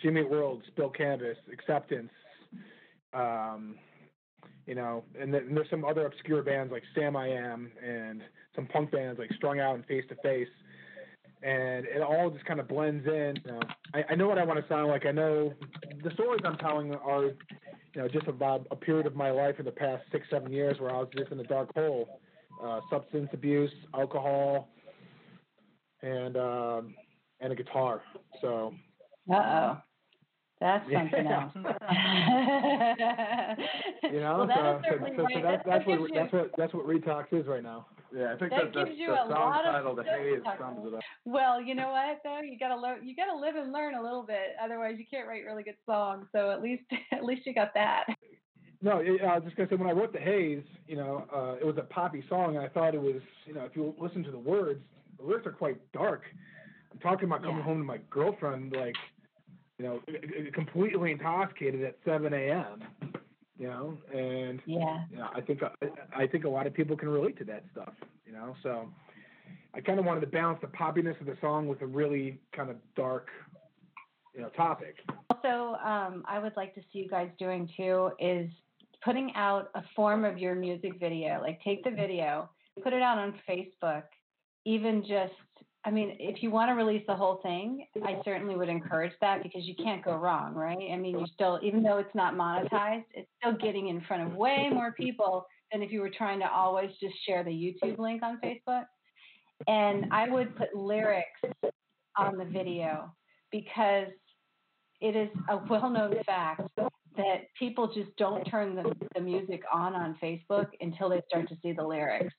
Jimmy 0.00 0.22
World, 0.22 0.62
Spill 0.68 0.90
Canvas, 0.90 1.36
Acceptance, 1.52 2.10
um, 3.12 3.76
you 4.66 4.74
know, 4.74 5.04
and, 5.18 5.32
then 5.32 5.54
there's 5.54 5.70
some 5.70 5.84
other 5.84 6.06
obscure 6.06 6.42
bands 6.42 6.72
like 6.72 6.82
Sam 6.94 7.16
I 7.16 7.28
Am, 7.28 7.70
and 7.84 8.22
some 8.54 8.66
punk 8.66 8.90
bands 8.92 9.18
like 9.18 9.32
Strung 9.34 9.60
Out 9.60 9.74
and 9.74 9.84
Face 9.86 10.04
to 10.08 10.16
Face. 10.22 10.48
And 11.42 11.86
it 11.86 12.00
all 12.00 12.30
just 12.30 12.44
kind 12.44 12.60
of 12.60 12.68
blends 12.68 13.04
in. 13.06 13.34
You 13.44 13.52
know, 13.52 13.60
I, 13.94 14.04
I 14.10 14.14
know 14.14 14.28
what 14.28 14.38
I 14.38 14.44
want 14.44 14.60
to 14.60 14.68
sound 14.68 14.88
like. 14.88 15.06
I 15.06 15.10
know 15.10 15.52
the 16.04 16.10
stories 16.12 16.40
I'm 16.44 16.56
telling 16.58 16.94
are 16.94 17.32
you 17.94 18.00
know, 18.00 18.08
just 18.08 18.26
about 18.26 18.66
a 18.70 18.76
period 18.76 19.06
of 19.06 19.14
my 19.14 19.30
life 19.30 19.56
in 19.58 19.64
the 19.64 19.72
past 19.72 20.02
six, 20.12 20.26
seven 20.30 20.52
years 20.52 20.78
where 20.80 20.90
I 20.90 20.98
was 20.98 21.08
just 21.16 21.30
in 21.30 21.40
a 21.40 21.44
dark 21.44 21.74
hole, 21.74 22.20
uh, 22.64 22.80
substance 22.90 23.28
abuse, 23.32 23.72
alcohol, 23.94 24.68
and 26.02 26.36
um, 26.36 26.94
and 27.40 27.52
a 27.52 27.56
guitar. 27.56 28.02
So 28.40 28.74
Uh 29.30 29.34
oh. 29.34 29.76
That's 30.62 30.88
Yeah. 30.88 31.00
something 31.00 31.26
else. 31.26 31.52
you 34.14 34.20
know, 34.20 34.38
well, 34.38 34.46
that 34.46 34.56
so, 34.56 34.76
is 34.78 34.84
so, 34.84 34.90
certainly 34.90 35.10
so, 35.10 35.16
so 35.16 35.22
right. 35.24 35.42
that's 35.42 35.64
that 35.64 35.66
that's 35.66 35.84
gives 35.86 36.00
what 36.00 36.08
you, 36.10 36.14
that's 36.14 36.32
what 36.32 36.50
that's 36.56 36.72
what 36.74 36.86
Retox 36.86 37.24
is 37.32 37.46
right 37.48 37.62
now. 37.64 37.86
Yeah, 38.14 38.34
I 38.34 38.38
think 38.38 38.50
That 38.52 38.70
that, 38.70 38.74
the, 38.74 38.84
gives 38.84 38.98
you 38.98 39.08
the 39.08 39.24
a 39.24 39.26
song 39.26 39.50
lot 39.50 39.66
of 39.66 39.72
title, 39.72 39.94
The 39.96 40.04
Haze, 40.04 40.40
stuff. 40.42 40.58
sums 40.60 40.86
it 40.86 40.94
up. 40.94 41.00
Well, 41.24 41.60
you 41.60 41.74
know 41.74 41.90
what 41.90 42.20
though, 42.22 42.40
you 42.42 42.56
gotta 42.58 42.76
learn. 42.80 43.04
You 43.06 43.16
gotta 43.16 43.34
live 43.36 43.56
and 43.56 43.72
learn 43.72 43.94
a 43.94 44.02
little 44.02 44.22
bit. 44.22 44.54
Otherwise, 44.62 44.94
you 44.98 45.04
can't 45.10 45.26
write 45.26 45.44
really 45.44 45.64
good 45.64 45.76
songs. 45.84 46.26
So 46.30 46.50
at 46.52 46.62
least, 46.62 46.84
at 47.12 47.24
least 47.24 47.44
you 47.44 47.54
got 47.54 47.74
that. 47.74 48.04
No, 48.82 48.98
it, 48.98 49.20
I 49.22 49.34
was 49.38 49.44
just 49.44 49.56
gonna 49.56 49.68
say 49.68 49.76
when 49.76 49.88
I 49.88 49.92
wrote 49.92 50.12
the 50.12 50.20
Haze, 50.20 50.62
you 50.86 50.94
know, 50.96 51.26
uh, 51.34 51.54
it 51.60 51.66
was 51.66 51.76
a 51.78 51.82
poppy 51.82 52.22
song, 52.28 52.54
and 52.56 52.64
I 52.64 52.68
thought 52.68 52.94
it 52.94 53.02
was, 53.02 53.20
you 53.46 53.54
know, 53.54 53.64
if 53.64 53.74
you 53.74 53.94
listen 53.98 54.22
to 54.24 54.30
the 54.30 54.38
words, 54.38 54.80
the 55.18 55.24
lyrics 55.24 55.46
are 55.46 55.52
quite 55.52 55.78
dark. 55.92 56.22
I'm 56.92 56.98
talking 57.00 57.24
about 57.24 57.40
coming 57.42 57.56
Yeah. 57.58 57.62
home 57.64 57.78
to 57.78 57.84
my 57.84 57.98
girlfriend, 58.10 58.74
like, 58.76 58.94
you 59.82 59.88
know, 59.88 60.00
completely 60.52 61.10
intoxicated 61.10 61.82
at 61.82 61.96
7 62.04 62.32
a.m. 62.32 62.82
You 63.58 63.68
know, 63.68 63.98
and 64.12 64.60
Yeah. 64.64 65.04
you 65.10 65.16
know, 65.18 65.28
I 65.34 65.40
think 65.40 65.60
I, 66.16 66.26
think 66.26 66.44
a 66.44 66.48
lot 66.48 66.66
of 66.66 66.74
people 66.74 66.96
can 66.96 67.08
relate 67.08 67.36
to 67.38 67.44
that 67.44 67.64
stuff. 67.72 67.94
You 68.26 68.32
know, 68.32 68.54
so 68.62 68.88
I 69.74 69.80
kind 69.80 69.98
of 69.98 70.04
wanted 70.04 70.20
to 70.20 70.26
balance 70.28 70.60
the 70.60 70.68
poppiness 70.68 71.20
of 71.20 71.26
the 71.26 71.36
song 71.40 71.66
with 71.66 71.82
a 71.82 71.86
really 71.86 72.40
kind 72.54 72.70
of 72.70 72.76
dark, 72.96 73.28
you 74.34 74.42
know, 74.42 74.48
topic. 74.50 74.96
Also, 75.30 75.74
um, 75.84 76.24
I 76.28 76.38
would 76.38 76.56
like 76.56 76.74
to 76.76 76.80
see 76.92 77.00
you 77.00 77.08
guys 77.08 77.28
doing 77.38 77.68
too 77.76 78.10
is 78.20 78.48
putting 79.04 79.32
out 79.34 79.70
a 79.74 79.82
form 79.96 80.24
of 80.24 80.38
your 80.38 80.54
music 80.54 80.92
video. 81.00 81.40
Like 81.40 81.60
take 81.62 81.82
the 81.82 81.90
video, 81.90 82.48
put 82.82 82.92
it 82.92 83.02
out 83.02 83.18
on 83.18 83.34
Facebook, 83.48 84.04
even 84.64 85.02
just 85.02 85.34
I 85.84 85.90
mean, 85.90 86.16
if 86.20 86.42
you 86.42 86.50
want 86.50 86.68
to 86.68 86.74
release 86.74 87.02
the 87.08 87.14
whole 87.14 87.40
thing, 87.42 87.86
I 88.04 88.20
certainly 88.24 88.54
would 88.54 88.68
encourage 88.68 89.12
that 89.20 89.42
because 89.42 89.64
you 89.64 89.74
can't 89.74 90.04
go 90.04 90.14
wrong, 90.14 90.54
right? 90.54 90.90
I 90.92 90.96
mean, 90.96 91.18
you 91.18 91.26
still, 91.34 91.58
even 91.62 91.82
though 91.82 91.98
it's 91.98 92.14
not 92.14 92.34
monetized, 92.34 93.04
it's 93.14 93.28
still 93.38 93.56
getting 93.56 93.88
in 93.88 94.00
front 94.02 94.22
of 94.22 94.36
way 94.36 94.68
more 94.72 94.92
people 94.92 95.44
than 95.72 95.82
if 95.82 95.90
you 95.90 96.00
were 96.00 96.10
trying 96.10 96.38
to 96.38 96.50
always 96.50 96.90
just 97.00 97.14
share 97.26 97.42
the 97.42 97.50
YouTube 97.50 97.98
link 97.98 98.22
on 98.22 98.38
Facebook. 98.44 98.84
And 99.66 100.06
I 100.12 100.28
would 100.28 100.56
put 100.56 100.74
lyrics 100.74 101.40
on 102.16 102.36
the 102.36 102.44
video 102.44 103.12
because 103.50 104.08
it 105.00 105.16
is 105.16 105.28
a 105.48 105.58
well 105.68 105.90
known 105.90 106.14
fact 106.24 106.62
that 107.16 107.42
people 107.58 107.92
just 107.92 108.14
don't 108.16 108.44
turn 108.44 108.76
the, 108.76 108.94
the 109.14 109.20
music 109.20 109.62
on 109.72 109.94
on 109.94 110.16
Facebook 110.22 110.68
until 110.80 111.08
they 111.08 111.20
start 111.28 111.48
to 111.48 111.56
see 111.62 111.72
the 111.72 111.84
lyrics. 111.84 112.32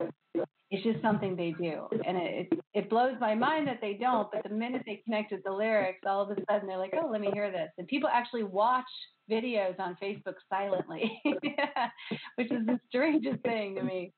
It's 0.72 0.84
just 0.84 1.02
something 1.02 1.36
they 1.36 1.54
do, 1.62 1.88
and 2.06 2.18
it, 2.18 2.48
it 2.52 2.63
it 2.74 2.90
blows 2.90 3.16
my 3.20 3.36
mind 3.36 3.68
that 3.68 3.80
they 3.82 3.94
don't. 3.94 4.32
But 4.32 4.44
the 4.44 4.50
minute 4.50 4.84
they 4.86 5.02
connect 5.06 5.32
with 5.32 5.44
the 5.44 5.52
lyrics, 5.52 6.00
all 6.06 6.22
of 6.22 6.30
a 6.32 6.42
sudden 6.50 6.68
they're 6.68 6.78
like, 6.78 6.94
"Oh, 7.00 7.08
let 7.08 7.22
me 7.22 7.30
hear 7.34 7.52
this." 7.52 7.70
And 7.78 7.88
people 7.88 8.10
actually 8.12 8.44
watch 8.44 8.86
videos 9.30 9.80
on 9.80 9.98
Facebook 10.02 10.36
silently, 10.50 11.22
which 12.36 12.52
is 12.52 12.66
the 12.66 12.80
strangest 12.90 13.42
thing 13.44 13.76
to 13.76 13.84
me. 13.84 14.12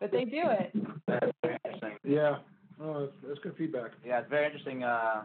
But 0.00 0.12
they 0.12 0.24
do 0.24 0.42
it. 0.44 0.72
That's 1.06 1.32
very 1.42 1.58
interesting. 1.64 1.96
Yeah. 2.04 2.36
Oh, 2.80 3.00
that's, 3.00 3.12
that's 3.26 3.38
good 3.40 3.54
feedback. 3.56 3.92
Yeah, 4.04 4.20
it's 4.20 4.30
very 4.30 4.46
interesting. 4.46 4.82
Uh, 4.82 5.22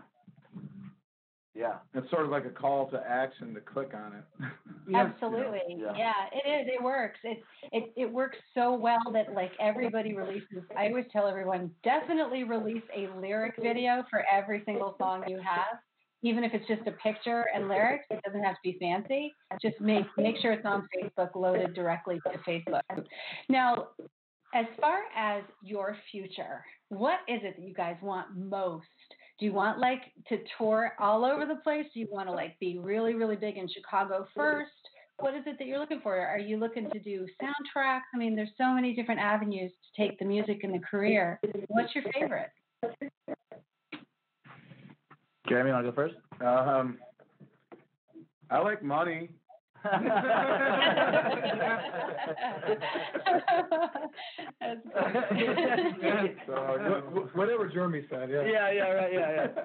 yeah. 1.56 1.76
It's 1.94 2.10
sort 2.10 2.26
of 2.26 2.32
like 2.32 2.46
a 2.46 2.50
call 2.50 2.90
to 2.92 3.04
action 3.08 3.54
to 3.54 3.62
click 3.62 3.94
on 3.94 4.14
it. 4.14 4.24
Absolutely. 4.96 5.60
Yeah. 5.70 5.94
Yeah. 5.98 6.14
it 6.32 6.48
is. 6.48 6.68
It 6.78 6.84
works. 6.84 7.20
It 7.24 7.44
it 7.72 7.94
it 7.96 8.12
works 8.12 8.38
so 8.54 8.74
well 8.74 9.00
that 9.14 9.34
like 9.34 9.52
everybody 9.60 10.16
releases 10.16 10.64
I 10.78 10.88
always 10.88 11.06
tell 11.12 11.28
everyone, 11.28 11.72
definitely 11.84 12.44
release 12.44 12.84
a 12.96 13.08
lyric 13.20 13.56
video 13.62 14.04
for 14.10 14.24
every 14.32 14.64
single 14.66 14.96
song 14.98 15.24
you 15.28 15.38
have. 15.38 15.80
Even 16.22 16.44
if 16.44 16.54
it's 16.54 16.68
just 16.68 16.86
a 16.86 16.92
picture 16.92 17.46
and 17.56 17.70
lyrics, 17.70 18.06
it 18.10 18.20
doesn't 18.26 18.44
have 18.44 18.56
to 18.56 18.62
be 18.64 18.78
fancy. 18.80 19.34
Just 19.62 19.80
make 19.80 20.06
make 20.18 20.36
sure 20.42 20.52
it's 20.52 20.66
on 20.66 20.88
Facebook, 20.96 21.36
loaded 21.36 21.74
directly 21.74 22.20
to 22.26 22.38
Facebook. 22.40 22.82
Now, 23.48 23.90
as 24.54 24.66
far 24.82 25.00
as 25.16 25.44
your 25.64 25.96
future, 26.12 26.66
what 26.90 27.20
is 27.28 27.40
it 27.44 27.56
that 27.58 27.66
you 27.66 27.74
guys 27.74 27.96
want 28.02 28.36
most? 28.36 28.86
Do 29.40 29.46
you 29.46 29.54
want 29.54 29.80
like 29.80 30.02
to 30.28 30.40
tour 30.58 30.94
all 31.00 31.24
over 31.24 31.46
the 31.46 31.56
place? 31.56 31.86
Do 31.94 32.00
you 32.02 32.08
want 32.12 32.28
to 32.28 32.34
like 32.34 32.60
be 32.60 32.78
really, 32.78 33.14
really 33.14 33.38
big 33.38 33.58
in 33.58 33.70
Chicago 33.70 34.28
first? 34.36 34.72
What 35.20 35.34
is 35.34 35.44
it 35.46 35.58
that 35.60 35.68
you're 35.68 35.80
looking 35.80 36.02
for? 36.02 36.18
Are 36.18 36.40
you 36.40 36.58
looking 36.58 36.90
to 36.92 37.00
do 37.00 37.26
soundtracks? 37.42 38.02
I 38.14 38.18
mean, 38.18 38.36
there's 38.36 38.52
so 38.58 38.74
many 38.74 38.94
different 38.94 39.20
avenues 39.20 39.72
to 39.72 40.02
take 40.02 40.20
the 40.20 40.26
music 40.26 40.62
and 40.64 40.74
the 40.74 40.80
career. 40.80 41.40
What's 41.68 41.94
your 41.96 42.04
favorite? 42.14 42.50
Jeremy, 45.48 45.72
want 45.72 45.86
to 45.86 45.92
go 45.92 45.96
first? 45.96 46.16
Um, 46.42 46.98
I 48.50 48.60
like 48.60 48.84
money. 48.84 49.30
That's 54.60 54.82
So, 56.46 56.56
you 56.74 56.90
know, 56.90 57.04
Wh- 57.14 57.32
wh- 57.32 57.36
Whatever 57.36 57.68
Jeremy 57.70 58.06
said, 58.10 58.30
yeah. 58.30 58.44
yeah, 58.44 58.72
yeah, 58.72 58.90
right, 58.92 59.14
yeah, 59.14 59.32
yeah. 59.32 59.48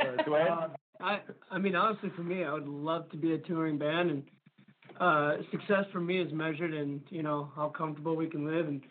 Uh, 0.00 0.22
Dwayne? 0.24 0.70
I 1.00 1.20
I 1.50 1.58
mean 1.58 1.74
honestly 1.74 2.10
for 2.16 2.22
me 2.22 2.44
I 2.44 2.52
would 2.52 2.68
love 2.68 3.08
to 3.10 3.16
be 3.16 3.32
a 3.32 3.38
touring 3.38 3.78
band 3.78 4.10
and 4.10 4.22
uh 5.00 5.36
success 5.50 5.84
for 5.92 6.00
me 6.00 6.20
is 6.20 6.32
measured 6.32 6.72
in 6.74 7.00
you 7.10 7.22
know 7.22 7.50
how 7.56 7.68
comfortable 7.68 8.14
we 8.16 8.26
can 8.28 8.44
live 8.46 8.66
and 8.68 8.82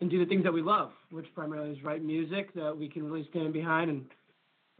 and 0.00 0.10
do 0.10 0.18
the 0.18 0.26
things 0.26 0.42
that 0.44 0.52
we 0.52 0.62
love 0.62 0.90
which 1.10 1.26
primarily 1.34 1.70
is 1.72 1.82
write 1.84 2.02
music 2.04 2.52
that 2.54 2.76
we 2.76 2.88
can 2.88 3.04
really 3.04 3.26
stand 3.30 3.52
behind 3.52 3.90
and 3.90 4.04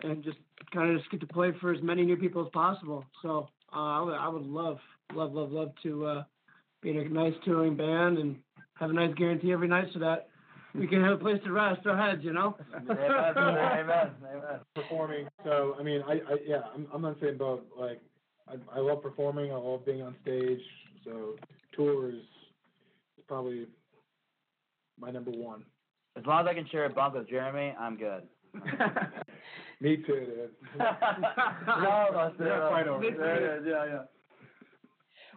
and 0.03 0.25
just 0.25 0.39
kind 0.73 0.91
of 0.91 0.99
just 0.99 1.11
get 1.11 1.21
to 1.21 1.27
play 1.27 1.53
for 1.61 1.73
as 1.73 1.83
many 1.83 2.05
new 2.05 2.17
people 2.17 2.43
as 2.45 2.51
possible 2.53 3.05
so 3.23 3.49
uh, 3.75 3.79
I 3.79 4.01
would 4.01 4.15
I 4.15 4.29
would 4.29 4.47
love 4.47 4.79
love 5.15 5.33
love 5.33 5.53
love 5.53 5.73
to 5.83 6.07
uh 6.07 6.25
be 6.83 6.91
in 6.91 6.99
a 6.99 7.09
nice 7.09 7.35
touring 7.45 7.77
band 7.77 8.19
and 8.19 8.37
have 8.75 8.91
a 8.91 8.93
nice 8.93 9.15
guarantee 9.15 9.53
every 9.53 9.69
night 9.69 9.87
so 9.93 9.99
that 9.99 10.29
we 10.75 10.87
can 10.87 11.03
have 11.03 11.15
a 11.15 11.17
place 11.17 11.41
to 11.45 11.53
rest 11.53 11.87
our 11.87 11.97
heads 11.97 12.23
you 12.23 12.33
know 12.33 12.57
Amen, 12.75 12.99
amen, 13.37 14.11
amen. 14.23 14.61
Performing. 14.75 15.29
So 15.45 15.77
I 15.79 15.83
mean, 15.83 16.03
I, 16.07 16.13
I 16.13 16.37
yeah, 16.47 16.61
I'm 16.75 16.87
I'm 16.93 17.05
on 17.05 17.17
the 17.19 17.27
same 17.27 17.39
boat. 17.39 17.67
Like, 17.79 18.01
I 18.49 18.55
I 18.75 18.81
love 18.81 19.03
performing. 19.03 19.53
I 19.53 19.57
love 19.57 19.85
being 19.85 20.03
on 20.03 20.15
stage. 20.23 20.61
So 21.05 21.37
tours 21.75 22.15
is 22.15 23.25
probably 23.27 23.67
my 24.99 25.11
number 25.11 25.31
one. 25.31 25.65
As 26.17 26.25
long 26.27 26.41
as 26.41 26.47
I 26.51 26.55
can 26.55 26.67
share 26.69 26.87
a 26.87 26.91
bunk 26.91 27.15
with 27.15 27.29
Jeremy, 27.29 27.75
I'm 27.79 27.97
good. 27.97 28.23
Me 29.81 29.97
too, 29.97 30.05
dude. 30.07 30.51
no, 30.79 32.09
that's 32.13 32.39
Not 32.39 32.71
quite 32.71 32.89
over. 32.89 33.05
Yeah, 33.05 33.59
yeah, 33.67 33.85
yeah. 33.85 34.03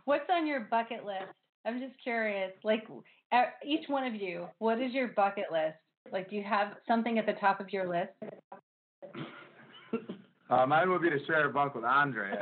What's 0.06 0.30
on 0.32 0.48
your 0.48 0.62
bucket 0.62 1.06
list? 1.06 1.34
I'm 1.66 1.80
just 1.80 1.94
curious. 2.02 2.52
Like 2.64 2.88
uh, 3.32 3.44
each 3.66 3.88
one 3.88 4.06
of 4.06 4.16
you, 4.16 4.48
what 4.60 4.80
is 4.80 4.94
your 4.94 5.10
bucket 5.10 5.46
list? 5.52 5.78
Like, 6.12 6.30
do 6.30 6.36
you 6.36 6.44
have 6.44 6.74
something 6.88 7.20
at 7.20 7.26
the 7.26 7.34
top 7.34 7.60
of 7.60 7.72
your 7.72 7.88
list? 7.88 8.12
uh, 10.50 10.66
mine 10.66 10.90
would 10.90 11.02
be 11.02 11.10
to 11.20 11.26
share 11.26 11.50
a 11.50 11.54
bunk 11.54 11.76
with 11.76 11.86
Andrea. 11.86 12.38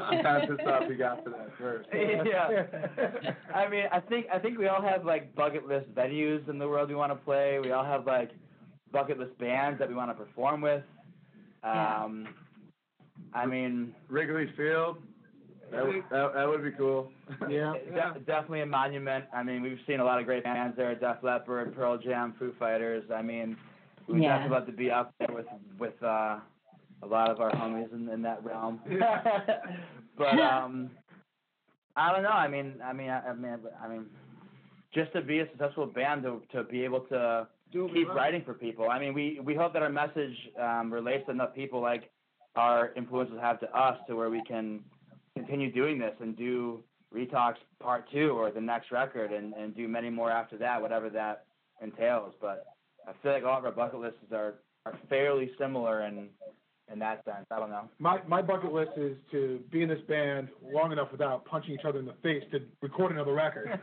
I'm 0.00 0.48
pissed 0.48 0.66
off 0.66 0.88
he 0.88 0.94
got 0.96 1.24
to 1.24 1.30
that 1.30 1.50
first. 1.58 1.88
yeah. 1.92 3.32
I 3.54 3.68
mean, 3.68 3.84
I 3.92 4.00
think 4.00 4.26
I 4.32 4.38
think 4.38 4.58
we 4.58 4.66
all 4.66 4.82
have 4.82 5.04
like 5.04 5.34
bucket 5.34 5.68
list 5.68 5.92
venues 5.94 6.48
in 6.48 6.58
the 6.58 6.66
world 6.66 6.88
we 6.88 6.94
want 6.94 7.12
to 7.12 7.16
play. 7.16 7.60
We 7.62 7.70
all 7.72 7.84
have 7.84 8.06
like 8.06 8.30
bucket 8.92 9.18
list 9.18 9.38
bands 9.38 9.78
that 9.78 9.88
we 9.88 9.94
want 9.94 10.10
to 10.10 10.14
perform 10.14 10.60
with. 10.60 10.82
Yeah. 11.62 12.04
I 13.34 13.46
mean, 13.46 13.94
Wrigley 14.08 14.46
Field. 14.56 14.98
That, 15.70 15.86
would- 15.86 16.02
that, 16.10 16.32
that 16.34 16.48
would 16.48 16.62
be 16.64 16.70
cool. 16.70 17.10
Yeah. 17.48 17.74
de- 18.14 18.20
definitely 18.20 18.62
a 18.62 18.66
monument. 18.66 19.26
I 19.34 19.42
mean, 19.42 19.60
we've 19.62 19.78
seen 19.86 20.00
a 20.00 20.04
lot 20.04 20.18
of 20.18 20.24
great 20.24 20.44
bands 20.44 20.76
there: 20.76 20.94
Def 20.94 21.18
Leppard, 21.22 21.74
Pearl 21.74 21.98
Jam, 21.98 22.34
Foo 22.38 22.54
Fighters. 22.58 23.04
I 23.14 23.20
mean, 23.22 23.56
we'd 24.06 24.22
Yeah. 24.22 24.38
definitely 24.38 24.56
love 24.58 24.66
to 24.66 24.72
be 24.72 24.90
up 24.90 25.14
there 25.18 25.34
with 25.34 25.46
with 25.78 26.02
uh, 26.02 26.38
a 27.02 27.06
lot 27.06 27.30
of 27.30 27.40
our 27.40 27.50
homies 27.50 27.92
in, 27.92 28.08
in 28.08 28.22
that 28.22 28.42
realm. 28.44 28.80
but 30.16 30.40
um, 30.40 30.90
I 31.96 32.12
don't 32.12 32.22
know. 32.22 32.30
I 32.30 32.48
mean, 32.48 32.74
I 32.82 32.92
mean, 32.92 33.10
I, 33.10 33.28
I 33.28 33.34
mean, 33.34 33.58
I 33.82 33.88
mean, 33.88 34.06
just 34.94 35.12
to 35.12 35.20
be 35.20 35.40
a 35.40 35.48
successful 35.50 35.86
band 35.86 36.22
to 36.22 36.40
to 36.52 36.64
be 36.64 36.82
able 36.82 37.00
to 37.02 37.46
Do 37.72 37.90
keep 37.92 38.08
writing 38.08 38.42
for 38.44 38.54
people. 38.54 38.88
I 38.88 38.98
mean, 38.98 39.12
we 39.12 39.38
we 39.44 39.54
hope 39.54 39.74
that 39.74 39.82
our 39.82 39.90
message 39.90 40.34
um, 40.58 40.90
relates 40.92 41.26
to 41.26 41.32
enough 41.32 41.54
people 41.54 41.82
like 41.82 42.10
our 42.58 42.92
influences 42.96 43.38
have 43.40 43.60
to 43.60 43.70
us, 43.76 43.98
to 44.08 44.16
where 44.16 44.30
we 44.30 44.42
can 44.42 44.80
continue 45.34 45.70
doing 45.72 45.98
this 45.98 46.14
and 46.20 46.36
do 46.36 46.82
Retox 47.14 47.54
Part 47.80 48.10
Two 48.10 48.30
or 48.30 48.50
the 48.50 48.60
next 48.60 48.90
record, 48.90 49.32
and 49.32 49.54
and 49.54 49.74
do 49.74 49.88
many 49.88 50.10
more 50.10 50.30
after 50.30 50.58
that, 50.58 50.82
whatever 50.82 51.08
that 51.10 51.44
entails. 51.80 52.34
But 52.40 52.66
I 53.06 53.12
feel 53.22 53.32
like 53.32 53.44
all 53.44 53.58
of 53.58 53.64
our 53.64 53.72
bucket 53.72 54.00
lists 54.00 54.18
are 54.32 54.54
are 54.84 54.98
fairly 55.08 55.50
similar 55.58 56.02
in 56.02 56.28
in 56.92 56.98
that 56.98 57.24
sense. 57.24 57.46
I 57.50 57.58
don't 57.58 57.70
know. 57.70 57.88
My 57.98 58.20
my 58.26 58.42
bucket 58.42 58.72
list 58.72 58.92
is 58.96 59.16
to 59.32 59.60
be 59.70 59.82
in 59.82 59.88
this 59.88 60.00
band 60.08 60.48
long 60.62 60.92
enough 60.92 61.12
without 61.12 61.44
punching 61.44 61.74
each 61.74 61.84
other 61.86 61.98
in 61.98 62.06
the 62.06 62.14
face 62.22 62.42
to 62.52 62.60
record 62.80 63.12
another 63.12 63.34
record. 63.34 63.68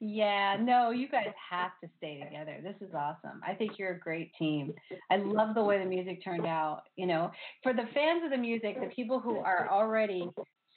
yeah, 0.00 0.56
no, 0.60 0.90
you 0.90 1.08
guys 1.08 1.32
have 1.50 1.72
to 1.82 1.88
stay 1.98 2.22
together. 2.24 2.58
This 2.62 2.76
is 2.80 2.94
awesome. 2.94 3.40
I 3.46 3.54
think 3.54 3.72
you're 3.78 3.92
a 3.92 3.98
great 3.98 4.32
team. 4.38 4.72
I 5.10 5.16
love 5.16 5.54
the 5.54 5.62
way 5.62 5.78
the 5.78 5.84
music 5.84 6.24
turned 6.24 6.46
out. 6.46 6.82
You 6.96 7.06
know, 7.06 7.30
for 7.62 7.72
the 7.72 7.84
fans 7.94 8.24
of 8.24 8.30
the 8.30 8.38
music, 8.38 8.80
the 8.80 8.90
people 8.94 9.20
who 9.20 9.38
are 9.38 9.68
already 9.70 10.28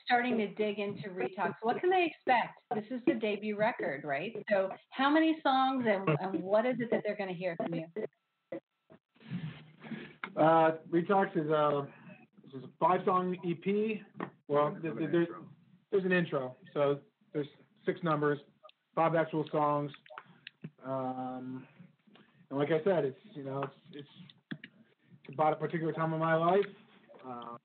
starting 0.06 0.38
to 0.38 0.48
dig 0.48 0.80
into 0.80 1.10
Retox, 1.10 1.54
what 1.62 1.80
can 1.80 1.90
they 1.90 2.06
expect? 2.06 2.60
This 2.76 2.86
is 2.92 3.02
the 3.08 3.14
debut 3.14 3.58
record, 3.58 4.04
right? 4.04 4.34
So, 4.52 4.70
how 4.92 5.10
many 5.10 5.38
songs 5.44 5.86
and, 5.88 6.10
and 6.20 6.44
what 6.44 6.66
is 6.66 6.76
it 6.80 6.90
that 6.92 7.04
they're 7.06 7.16
going 7.16 7.30
to 7.30 7.36
hear 7.36 7.56
from 7.56 7.74
you? 7.74 7.86
Uh, 10.36 10.72
Retox 10.90 11.36
is 11.38 11.50
a, 11.50 11.88
this 12.44 12.60
is 12.60 12.64
a 12.64 12.70
five 12.80 13.02
song 13.06 13.36
EP. 13.46 14.00
Well, 14.48 14.76
th- 14.82 14.98
th- 14.98 15.10
there's, 15.12 15.28
there's 15.92 16.06
an 16.06 16.12
intro. 16.12 16.56
So 16.74 17.00
there's 17.34 17.48
six 17.86 18.02
numbers, 18.04 18.40
five 18.96 19.16
actual 19.16 19.46
songs. 19.52 19.92
Um, 20.86 21.66
and 22.50 22.60
like 22.60 22.72
I 22.72 22.84
said, 22.84 23.06
it's, 23.06 23.20
you 23.34 23.44
know, 23.44 23.64
it's, 23.94 24.08
it's 24.52 25.34
about 25.34 25.54
a 25.54 25.56
particular 25.56 25.94
time 25.94 26.14
of 26.14 26.20
my 26.20 26.36
life. 26.36 26.66
Um, 27.26 27.58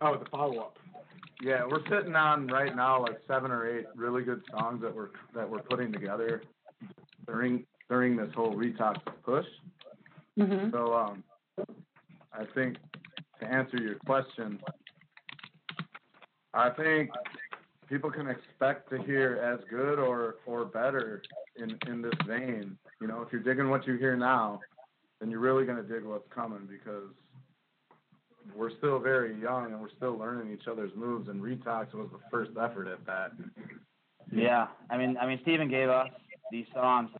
oh, 0.00 0.18
the 0.18 0.24
follow 0.30 0.58
up. 0.58 0.76
Yeah, 1.42 1.64
we're 1.68 1.82
sitting 1.88 2.14
on 2.14 2.46
right 2.46 2.74
now 2.74 3.02
like 3.02 3.18
seven 3.26 3.50
or 3.50 3.66
eight 3.66 3.86
really 3.96 4.22
good 4.22 4.42
songs 4.50 4.80
that 4.82 4.94
we're 4.94 5.08
that 5.34 5.48
we're 5.48 5.62
putting 5.62 5.92
together 5.92 6.42
during 7.26 7.64
during 7.88 8.16
this 8.16 8.30
whole 8.34 8.54
retox 8.54 8.98
push. 9.24 9.46
Mm-hmm. 10.38 10.70
So 10.70 10.94
um, 10.94 11.24
I 12.32 12.44
think 12.54 12.76
to 13.40 13.46
answer 13.46 13.76
your 13.78 13.96
question, 14.06 14.58
I 16.54 16.70
think 16.70 17.10
people 17.88 18.10
can 18.10 18.28
expect 18.28 18.90
to 18.90 19.02
hear 19.02 19.36
as 19.42 19.60
good 19.68 19.98
or 19.98 20.36
or 20.46 20.64
better 20.64 21.22
in 21.56 21.78
in 21.86 22.02
this 22.02 22.14
vein. 22.26 22.76
You 23.00 23.08
know, 23.08 23.22
if 23.22 23.32
you're 23.32 23.42
digging 23.42 23.68
what 23.68 23.86
you 23.86 23.96
hear 23.96 24.16
now, 24.16 24.60
then 25.20 25.30
you're 25.30 25.40
really 25.40 25.66
gonna 25.66 25.82
dig 25.82 26.04
what's 26.04 26.28
coming 26.34 26.68
because 26.68 27.10
we're 28.56 28.76
still 28.78 28.98
very 28.98 29.38
young 29.40 29.66
and 29.66 29.80
we're 29.80 29.90
still 29.96 30.16
learning 30.16 30.52
each 30.52 30.66
other's 30.66 30.90
moves. 30.96 31.28
And 31.28 31.40
Retox 31.40 31.94
was 31.94 32.08
the 32.12 32.18
first 32.30 32.50
effort 32.60 32.88
at 32.88 33.04
that. 33.06 33.32
Yeah, 34.32 34.68
I 34.90 34.96
mean, 34.96 35.16
I 35.20 35.26
mean, 35.26 35.38
Steven 35.42 35.68
gave 35.68 35.88
us 35.88 36.08
these 36.50 36.66
songs 36.74 37.10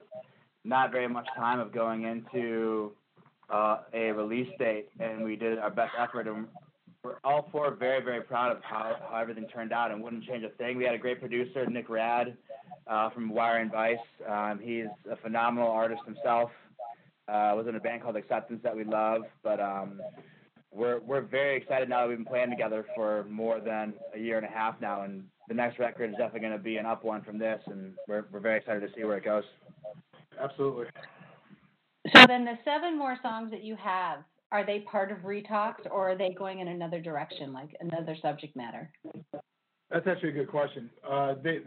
not 0.64 0.92
very 0.92 1.08
much 1.08 1.26
time 1.36 1.60
of 1.60 1.72
going 1.72 2.04
into 2.04 2.92
uh, 3.52 3.78
a 3.92 4.12
release 4.12 4.48
date, 4.58 4.88
and 4.98 5.22
we 5.24 5.36
did 5.36 5.58
our 5.58 5.70
best 5.70 5.92
effort. 5.98 6.26
And 6.26 6.46
we're 7.04 7.16
all 7.24 7.48
four 7.52 7.70
very, 7.74 8.02
very 8.02 8.22
proud 8.22 8.52
of 8.56 8.62
how, 8.62 8.96
how 9.10 9.18
everything 9.18 9.46
turned 9.48 9.72
out, 9.72 9.90
and 9.90 10.02
wouldn't 10.02 10.24
change 10.24 10.44
a 10.44 10.50
thing. 10.50 10.76
We 10.76 10.84
had 10.84 10.94
a 10.94 10.98
great 10.98 11.20
producer, 11.20 11.66
Nick 11.66 11.88
Rad, 11.88 12.36
uh, 12.86 13.10
from 13.10 13.28
Wire 13.30 13.58
and 13.58 13.70
Vice. 13.70 13.98
Um, 14.28 14.60
he's 14.62 14.86
a 15.10 15.16
phenomenal 15.16 15.70
artist 15.70 16.02
himself. 16.06 16.50
Uh, 17.28 17.54
was 17.54 17.66
in 17.68 17.76
a 17.76 17.80
band 17.80 18.02
called 18.02 18.16
Acceptance 18.16 18.60
that 18.64 18.76
we 18.76 18.82
love, 18.84 19.22
but 19.44 19.60
um, 19.60 20.00
we're 20.72 20.98
we're 21.00 21.20
very 21.20 21.56
excited 21.56 21.88
now 21.88 22.00
that 22.00 22.08
we've 22.08 22.18
been 22.18 22.24
playing 22.24 22.50
together 22.50 22.84
for 22.96 23.24
more 23.30 23.60
than 23.60 23.94
a 24.14 24.18
year 24.18 24.38
and 24.38 24.46
a 24.46 24.50
half 24.50 24.80
now, 24.80 25.02
and 25.02 25.24
the 25.48 25.54
next 25.54 25.78
record 25.78 26.10
is 26.10 26.16
definitely 26.16 26.40
going 26.40 26.52
to 26.52 26.58
be 26.58 26.78
an 26.78 26.86
up 26.86 27.04
one 27.04 27.22
from 27.22 27.38
this, 27.38 27.60
and 27.66 27.94
we're 28.08 28.24
we're 28.32 28.40
very 28.40 28.58
excited 28.58 28.80
to 28.80 28.88
see 28.94 29.04
where 29.04 29.18
it 29.18 29.24
goes. 29.24 29.44
Absolutely. 30.40 30.86
So 32.10 32.26
then 32.26 32.44
the 32.44 32.58
seven 32.64 32.98
more 32.98 33.16
songs 33.22 33.50
that 33.52 33.62
you 33.62 33.76
have, 33.76 34.18
are 34.50 34.66
they 34.66 34.80
part 34.80 35.12
of 35.12 35.18
Retox 35.18 35.74
or 35.90 36.10
are 36.10 36.16
they 36.18 36.30
going 36.36 36.58
in 36.58 36.68
another 36.68 37.00
direction, 37.00 37.52
like 37.52 37.76
another 37.80 38.16
subject 38.20 38.56
matter? 38.56 38.90
That's 39.90 40.06
actually 40.06 40.30
a 40.30 40.32
good 40.32 40.48
question. 40.48 40.90
Uh, 41.08 41.34
they, 41.42 41.60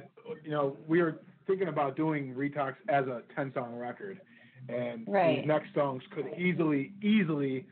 you 0.43 0.51
know, 0.51 0.77
we 0.87 1.01
were 1.01 1.21
thinking 1.47 1.67
about 1.67 1.95
doing 1.95 2.33
Retox 2.33 2.75
as 2.89 3.05
a 3.07 3.21
10 3.35 3.53
song 3.53 3.75
record, 3.75 4.19
and 4.67 5.07
Right. 5.07 5.37
these 5.37 5.47
next 5.47 5.73
songs 5.73 6.03
could 6.11 6.27
easily, 6.37 6.93
easily 7.01 7.65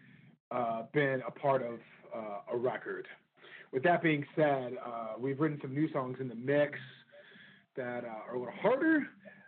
uh, 0.52 0.84
been 0.94 1.22
a 1.28 1.32
part 1.32 1.64
of 1.64 1.80
uh, 2.16 2.54
a 2.54 2.58
record. 2.58 3.08
With 3.72 3.84
that 3.84 4.04
being 4.04 4.26
said, 4.36 4.78
uh, 4.86 5.14
we've 5.18 5.40
written 5.40 5.60
some 5.62 5.74
new 5.74 5.92
songs 5.92 6.18
in 6.20 6.28
the 6.28 6.36
mix 6.36 6.78
that 7.76 8.06
uh, 8.06 8.30
are 8.30 8.36
a 8.36 8.40
little 8.40 8.54
harder, 8.62 9.08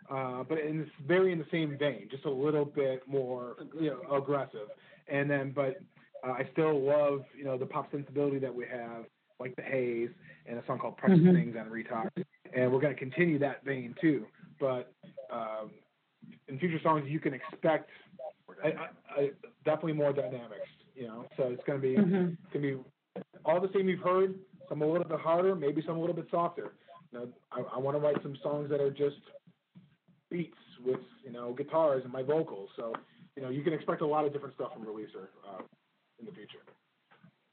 uh, 0.10 0.44
but 0.44 0.60
in 0.60 0.80
this, 0.80 0.89
very 1.08 1.32
in 1.32 1.39
the 1.39 1.46
same 1.52 1.78
vein, 1.78 2.08
just 2.10 2.26
a 2.26 2.30
little 2.30 2.65
bit 2.65 3.04
more 3.08 3.56
you 3.80 3.89
know, 3.89 4.15
aggressive. 4.15 4.68
And 5.08 5.30
then, 5.30 5.52
but 5.56 5.82
uh, 6.26 6.32
I 6.32 6.48
still 6.52 6.80
love 6.80 7.24
you 7.38 7.44
know 7.44 7.58
the 7.58 7.65
pop 7.65 7.91
sensibility 7.91 8.39
that 8.39 8.54
we 8.54 8.65
have, 8.65 9.06
like 9.39 9.56
the 9.56 9.62
Haze 9.62 10.10
and 10.46 10.60
a 10.60 10.65
song 10.65 10.80
called 10.80 10.98
Precious 10.98 11.20
Mhm. 11.20 11.34
Things 11.34 11.56
on 11.60 11.70
Retox, 11.70 12.10
and 12.54 12.72
we're 12.72 12.80
going 12.80 12.94
to 12.94 13.00
continue 13.00 13.39
that 13.39 13.63
vein 13.63 13.96
too. 14.00 14.28
But 14.60 14.94
um, 15.32 15.72
in 16.48 16.60
future 16.60 16.80
songs, 16.82 17.06
you 17.08 17.20
can 17.20 17.34
expect 17.34 17.89
I, 18.63 18.68
I, 18.68 19.22
I, 19.22 19.32
definitely 19.63 19.94
more 19.94 20.13
dynamics. 20.13 20.68
You 20.96 21.08
know, 21.08 21.26
so 21.36 21.44
it's 21.50 21.63
going 21.65 21.82
to 21.82 21.88
be 21.88 21.96
Mhm. 21.96 22.38
going 22.54 22.54
to 22.54 22.60
be 22.60 22.78
all 23.44 23.60
the 23.60 23.70
same 23.74 23.89
you've 23.89 24.00
heard, 24.00 24.36
some 24.70 24.82
a 24.82 24.86
little 24.86 25.08
bit 25.08 25.20
harder, 25.20 25.56
maybe 25.56 25.82
some 25.86 25.98
a 25.98 26.00
little 26.00 26.15
bit 26.15 26.28
softer. 26.32 26.74
You 27.12 27.20
know, 27.20 27.30
I, 27.52 27.62
I 27.76 27.80
want 27.80 27.98
to 27.98 28.02
write 28.02 28.22
some 28.24 28.36
songs 28.41 28.70
that 28.70 28.80
are 28.80 28.91
just 28.91 29.20
beats 30.30 30.58
with 30.84 31.00
you 31.24 31.32
know 31.32 31.54
guitars 31.54 32.04
and 32.04 32.12
my 32.12 32.24
vocals. 32.24 32.70
So 32.76 32.94
you 33.36 33.44
know 33.44 33.50
you 33.50 33.64
can 33.64 33.74
expect 33.74 34.02
a 34.02 34.08
lot 34.08 34.26
of 34.26 34.34
different 34.34 34.56
stuff 34.56 34.74
from 34.74 34.84
Releaser 34.84 35.28
uh, 35.48 35.62
in 36.20 36.26
the 36.26 36.32
future. 36.32 36.60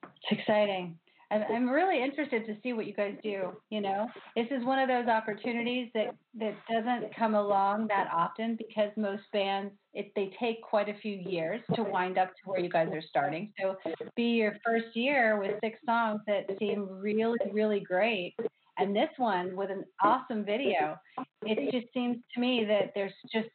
It's 0.02 0.40
exciting. 0.40 0.98
I'm, 1.32 1.42
I'm 1.50 1.68
really 1.68 2.02
interested 2.02 2.46
to 2.46 2.56
see 2.62 2.74
what 2.74 2.86
you 2.86 2.92
guys 2.92 3.14
do. 3.22 3.52
You 3.70 3.80
know, 3.80 4.06
this 4.36 4.46
is 4.50 4.64
one 4.64 4.78
of 4.78 4.88
those 4.88 5.08
opportunities 5.08 5.88
that 5.94 6.14
that 6.38 6.54
doesn't 6.70 7.16
come 7.16 7.34
along 7.34 7.88
that 7.88 8.08
often 8.12 8.56
because 8.56 8.90
most 8.96 9.22
bands 9.32 9.72
it 9.94 10.12
they 10.14 10.32
take 10.38 10.62
quite 10.62 10.88
a 10.88 10.98
few 11.00 11.16
years 11.16 11.60
to 11.74 11.82
wind 11.82 12.18
up 12.18 12.28
to 12.28 12.50
where 12.50 12.60
you 12.60 12.68
guys 12.68 12.88
are 12.92 13.02
starting. 13.08 13.52
So, 13.60 13.76
be 14.14 14.24
your 14.24 14.56
first 14.64 14.94
year 14.94 15.38
with 15.40 15.58
six 15.62 15.78
songs 15.86 16.20
that 16.26 16.46
seem 16.58 16.86
really 16.88 17.38
really 17.52 17.80
great, 17.80 18.34
and 18.82 18.94
this 18.94 19.10
one 19.16 19.56
with 19.56 19.70
an 19.70 19.84
awesome 20.02 20.44
video. 20.44 20.96
It 21.42 21.70
just 21.72 21.92
seems 21.92 22.18
to 22.34 22.40
me 22.40 22.64
that 22.66 22.92
there's 22.94 23.12
just 23.32 23.48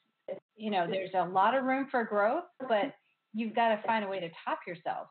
you 0.55 0.71
know 0.71 0.87
there's 0.89 1.11
a 1.15 1.23
lot 1.25 1.55
of 1.55 1.63
room 1.63 1.87
for 1.89 2.03
growth, 2.03 2.45
but 2.67 2.93
you've 3.33 3.55
got 3.55 3.75
to 3.75 3.81
find 3.85 4.03
a 4.03 4.07
way 4.07 4.19
to 4.19 4.29
top 4.45 4.59
yourself 4.65 5.07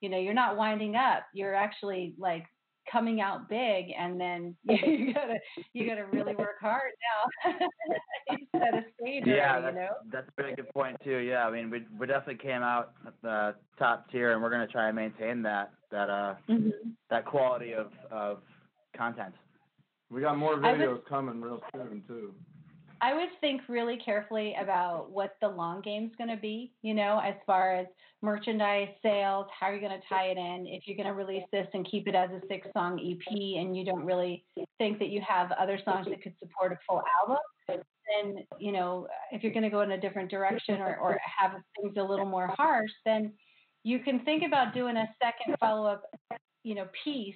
you 0.00 0.08
know 0.08 0.18
you're 0.18 0.34
not 0.34 0.56
winding 0.56 0.94
up 0.94 1.24
you're 1.32 1.54
actually 1.54 2.14
like 2.18 2.44
coming 2.90 3.20
out 3.20 3.48
big 3.48 3.86
and 3.98 4.20
then 4.20 4.56
you 4.64 5.12
gotta 5.12 5.34
you 5.72 5.88
gotta 5.88 6.04
really 6.06 6.36
work 6.36 6.56
hard 6.60 6.92
now 7.48 7.58
set 8.58 8.74
a 8.74 8.84
stage 9.00 9.24
Yeah, 9.26 9.60
that's, 9.60 9.74
you 9.74 9.80
know 9.80 9.88
that's 10.12 10.28
a 10.28 10.42
really 10.42 10.54
good 10.54 10.68
point 10.70 10.96
too. 11.02 11.18
Yeah, 11.18 11.46
I 11.46 11.50
mean, 11.50 11.70
we 11.70 11.84
we 11.98 12.06
definitely 12.06 12.36
came 12.42 12.62
out 12.62 12.92
at 13.06 13.14
the 13.22 13.56
top 13.78 14.10
tier, 14.10 14.32
and 14.32 14.42
we're 14.42 14.50
gonna 14.50 14.66
try 14.66 14.86
and 14.88 14.96
maintain 14.96 15.42
that 15.42 15.72
that 15.90 16.08
uh 16.10 16.36
Mhm. 16.48 16.94
that 17.10 17.24
quality 17.24 17.72
of 17.74 17.92
of 18.10 18.42
content. 18.96 19.34
We 20.10 20.20
got 20.20 20.38
more 20.38 20.64
I 20.64 20.72
would- 20.72 20.80
videos 20.80 21.04
coming 21.06 21.40
real 21.40 21.62
soon 21.72 22.02
too. 22.06 22.34
I 23.02 23.12
would 23.12 23.28
think 23.42 23.60
really 23.68 23.98
carefully 23.98 24.54
about 24.58 25.10
what 25.10 25.36
the 25.42 25.48
long 25.48 25.82
game's 25.82 26.16
going 26.16 26.30
to 26.30 26.36
be, 26.36 26.72
you 26.80 26.94
know, 26.94 27.20
as 27.22 27.34
far 27.46 27.74
as 27.74 27.86
merchandise 28.22 28.88
sales, 29.02 29.46
how 29.58 29.68
you're 29.68 29.80
going 29.80 30.00
to 30.00 30.08
tie 30.08 30.28
it 30.28 30.38
in. 30.38 30.66
If 30.66 30.86
you're 30.86 30.96
going 30.96 31.06
to 31.06 31.12
release 31.12 31.44
this 31.52 31.66
and 31.74 31.86
keep 31.88 32.08
it 32.08 32.14
as 32.14 32.30
a 32.30 32.40
six 32.48 32.66
song 32.72 32.98
EP 32.98 33.60
and 33.60 33.76
you 33.76 33.84
don't 33.84 34.04
really 34.04 34.46
think 34.78 34.98
that 35.00 35.08
you 35.08 35.20
have 35.28 35.52
other 35.52 35.78
songs 35.84 36.06
that 36.08 36.22
could 36.22 36.34
support 36.38 36.72
a 36.72 36.78
full 36.88 37.02
album, 37.22 37.36
then, 37.68 38.46
you 38.58 38.72
know, 38.72 39.06
if 39.30 39.42
you're 39.42 39.52
going 39.52 39.62
to 39.62 39.70
go 39.70 39.82
in 39.82 39.92
a 39.92 40.00
different 40.00 40.30
direction 40.30 40.80
or, 40.80 40.96
or 40.96 41.20
have 41.38 41.52
things 41.78 41.94
a 41.98 42.02
little 42.02 42.24
more 42.24 42.48
harsh, 42.56 42.90
then 43.04 43.32
you 43.82 43.98
can 43.98 44.20
think 44.20 44.42
about 44.42 44.72
doing 44.74 44.96
a 44.96 45.06
second 45.22 45.56
follow 45.60 45.86
up, 45.86 46.02
you 46.62 46.74
know, 46.74 46.86
piece 47.04 47.34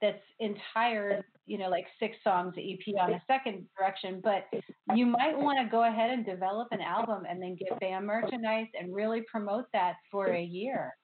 that's 0.00 0.22
entire, 0.38 1.24
you 1.50 1.58
know, 1.58 1.68
like 1.68 1.86
six 1.98 2.16
songs 2.22 2.54
EP 2.56 2.94
on 3.02 3.12
a 3.12 3.22
second 3.26 3.66
direction, 3.76 4.20
but 4.22 4.46
you 4.94 5.04
might 5.04 5.36
want 5.36 5.58
to 5.58 5.68
go 5.68 5.82
ahead 5.82 6.10
and 6.10 6.24
develop 6.24 6.68
an 6.70 6.80
album 6.80 7.24
and 7.28 7.42
then 7.42 7.56
get 7.56 7.80
band 7.80 8.06
merchandise 8.06 8.68
and 8.78 8.94
really 8.94 9.22
promote 9.28 9.64
that 9.72 9.94
for 10.12 10.26
a 10.26 10.40
year 10.40 10.94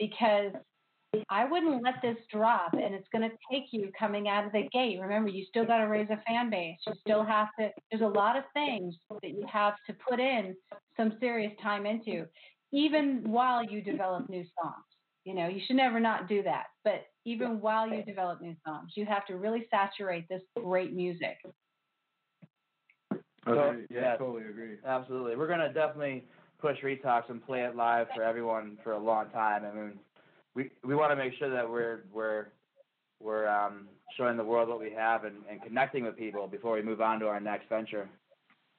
because 0.00 0.50
I 1.28 1.44
wouldn't 1.44 1.84
let 1.84 2.02
this 2.02 2.16
drop 2.32 2.72
and 2.72 2.96
it's 2.96 3.06
going 3.12 3.30
to 3.30 3.36
take 3.48 3.66
you 3.70 3.92
coming 3.96 4.26
out 4.26 4.44
of 4.44 4.50
the 4.50 4.68
gate. 4.72 4.98
Remember, 5.00 5.28
you 5.28 5.44
still 5.48 5.64
got 5.64 5.78
to 5.78 5.84
raise 5.84 6.08
a 6.10 6.20
fan 6.26 6.50
base. 6.50 6.78
You 6.84 6.94
still 7.00 7.22
have 7.22 7.46
to, 7.60 7.68
there's 7.92 8.02
a 8.02 8.18
lot 8.18 8.36
of 8.36 8.42
things 8.54 8.96
that 9.22 9.28
you 9.28 9.46
have 9.48 9.74
to 9.86 9.94
put 10.08 10.18
in 10.18 10.56
some 10.96 11.12
serious 11.20 11.52
time 11.62 11.86
into, 11.86 12.26
even 12.72 13.22
while 13.22 13.62
you 13.62 13.80
develop 13.80 14.28
new 14.28 14.42
songs. 14.60 14.84
You 15.22 15.34
know, 15.34 15.46
you 15.46 15.60
should 15.64 15.76
never 15.76 16.00
not 16.00 16.28
do 16.28 16.42
that. 16.42 16.64
But 16.82 17.04
even 17.24 17.60
while 17.60 17.88
you 17.88 18.02
develop 18.02 18.40
new 18.40 18.56
songs, 18.66 18.92
you 18.96 19.06
have 19.06 19.26
to 19.26 19.36
really 19.36 19.66
saturate 19.70 20.28
this 20.28 20.42
great 20.56 20.92
music. 20.92 21.38
So, 23.44 23.52
Okay, 23.52 23.82
yeah, 23.90 24.00
yeah. 24.00 24.16
totally 24.16 24.44
agree. 24.44 24.76
Absolutely, 24.86 25.36
we're 25.36 25.48
gonna 25.48 25.72
definitely 25.72 26.24
push 26.60 26.78
Retox 26.82 27.28
and 27.28 27.44
play 27.44 27.62
it 27.62 27.74
live 27.74 28.06
for 28.14 28.22
everyone 28.22 28.78
for 28.84 28.92
a 28.92 28.98
long 28.98 29.28
time. 29.30 29.64
I 29.64 29.74
mean, 29.74 29.98
we 30.54 30.70
we 30.84 30.94
want 30.94 31.10
to 31.10 31.16
make 31.16 31.34
sure 31.38 31.50
that 31.50 31.68
we're 31.68 32.04
we're 32.12 32.46
we're 33.20 33.48
um, 33.48 33.88
showing 34.16 34.36
the 34.36 34.44
world 34.44 34.68
what 34.68 34.80
we 34.80 34.92
have 34.92 35.24
and, 35.24 35.36
and 35.50 35.62
connecting 35.62 36.04
with 36.04 36.16
people 36.16 36.46
before 36.46 36.74
we 36.74 36.82
move 36.82 37.00
on 37.00 37.20
to 37.20 37.26
our 37.26 37.40
next 37.40 37.68
venture. 37.68 38.08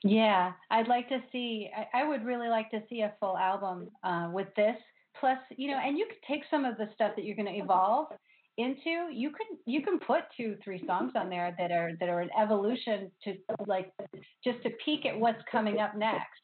Yeah, 0.04 0.52
I'd 0.70 0.88
like 0.88 1.08
to 1.10 1.20
see. 1.32 1.70
I, 1.76 2.02
I 2.02 2.08
would 2.08 2.26
really 2.26 2.50
like 2.50 2.70
to 2.72 2.82
see 2.90 3.02
a 3.02 3.14
full 3.20 3.38
album 3.38 3.90
uh, 4.04 4.30
with 4.32 4.48
this. 4.56 4.76
Plus, 5.20 5.38
you 5.56 5.70
know, 5.72 5.78
and 5.78 5.98
you 5.98 6.06
could 6.08 6.18
take 6.28 6.42
some 6.50 6.66
of 6.66 6.78
the 6.78 6.90
stuff 6.96 7.14
that 7.16 7.24
you're 7.24 7.36
going 7.36 7.54
to 7.54 7.58
evolve 7.58 8.08
into. 8.58 9.10
You 9.12 9.32
can 9.32 9.58
you 9.66 9.82
can 9.82 10.00
put 10.00 10.24
two, 10.36 10.58
three 10.64 10.84
songs 10.86 11.14
on 11.16 11.30
there 11.30 11.56
that 11.58 11.72
are 11.72 11.92
that 12.00 12.10
are 12.10 12.22
an 12.22 12.30
evolution 12.40 13.12
to 13.24 13.36
like 13.68 13.92
just 14.44 14.62
to 14.64 14.70
peek 14.84 15.06
at 15.06 15.20
what's 15.20 15.42
coming 15.52 15.80
up 15.80 15.96
next. 15.96 16.40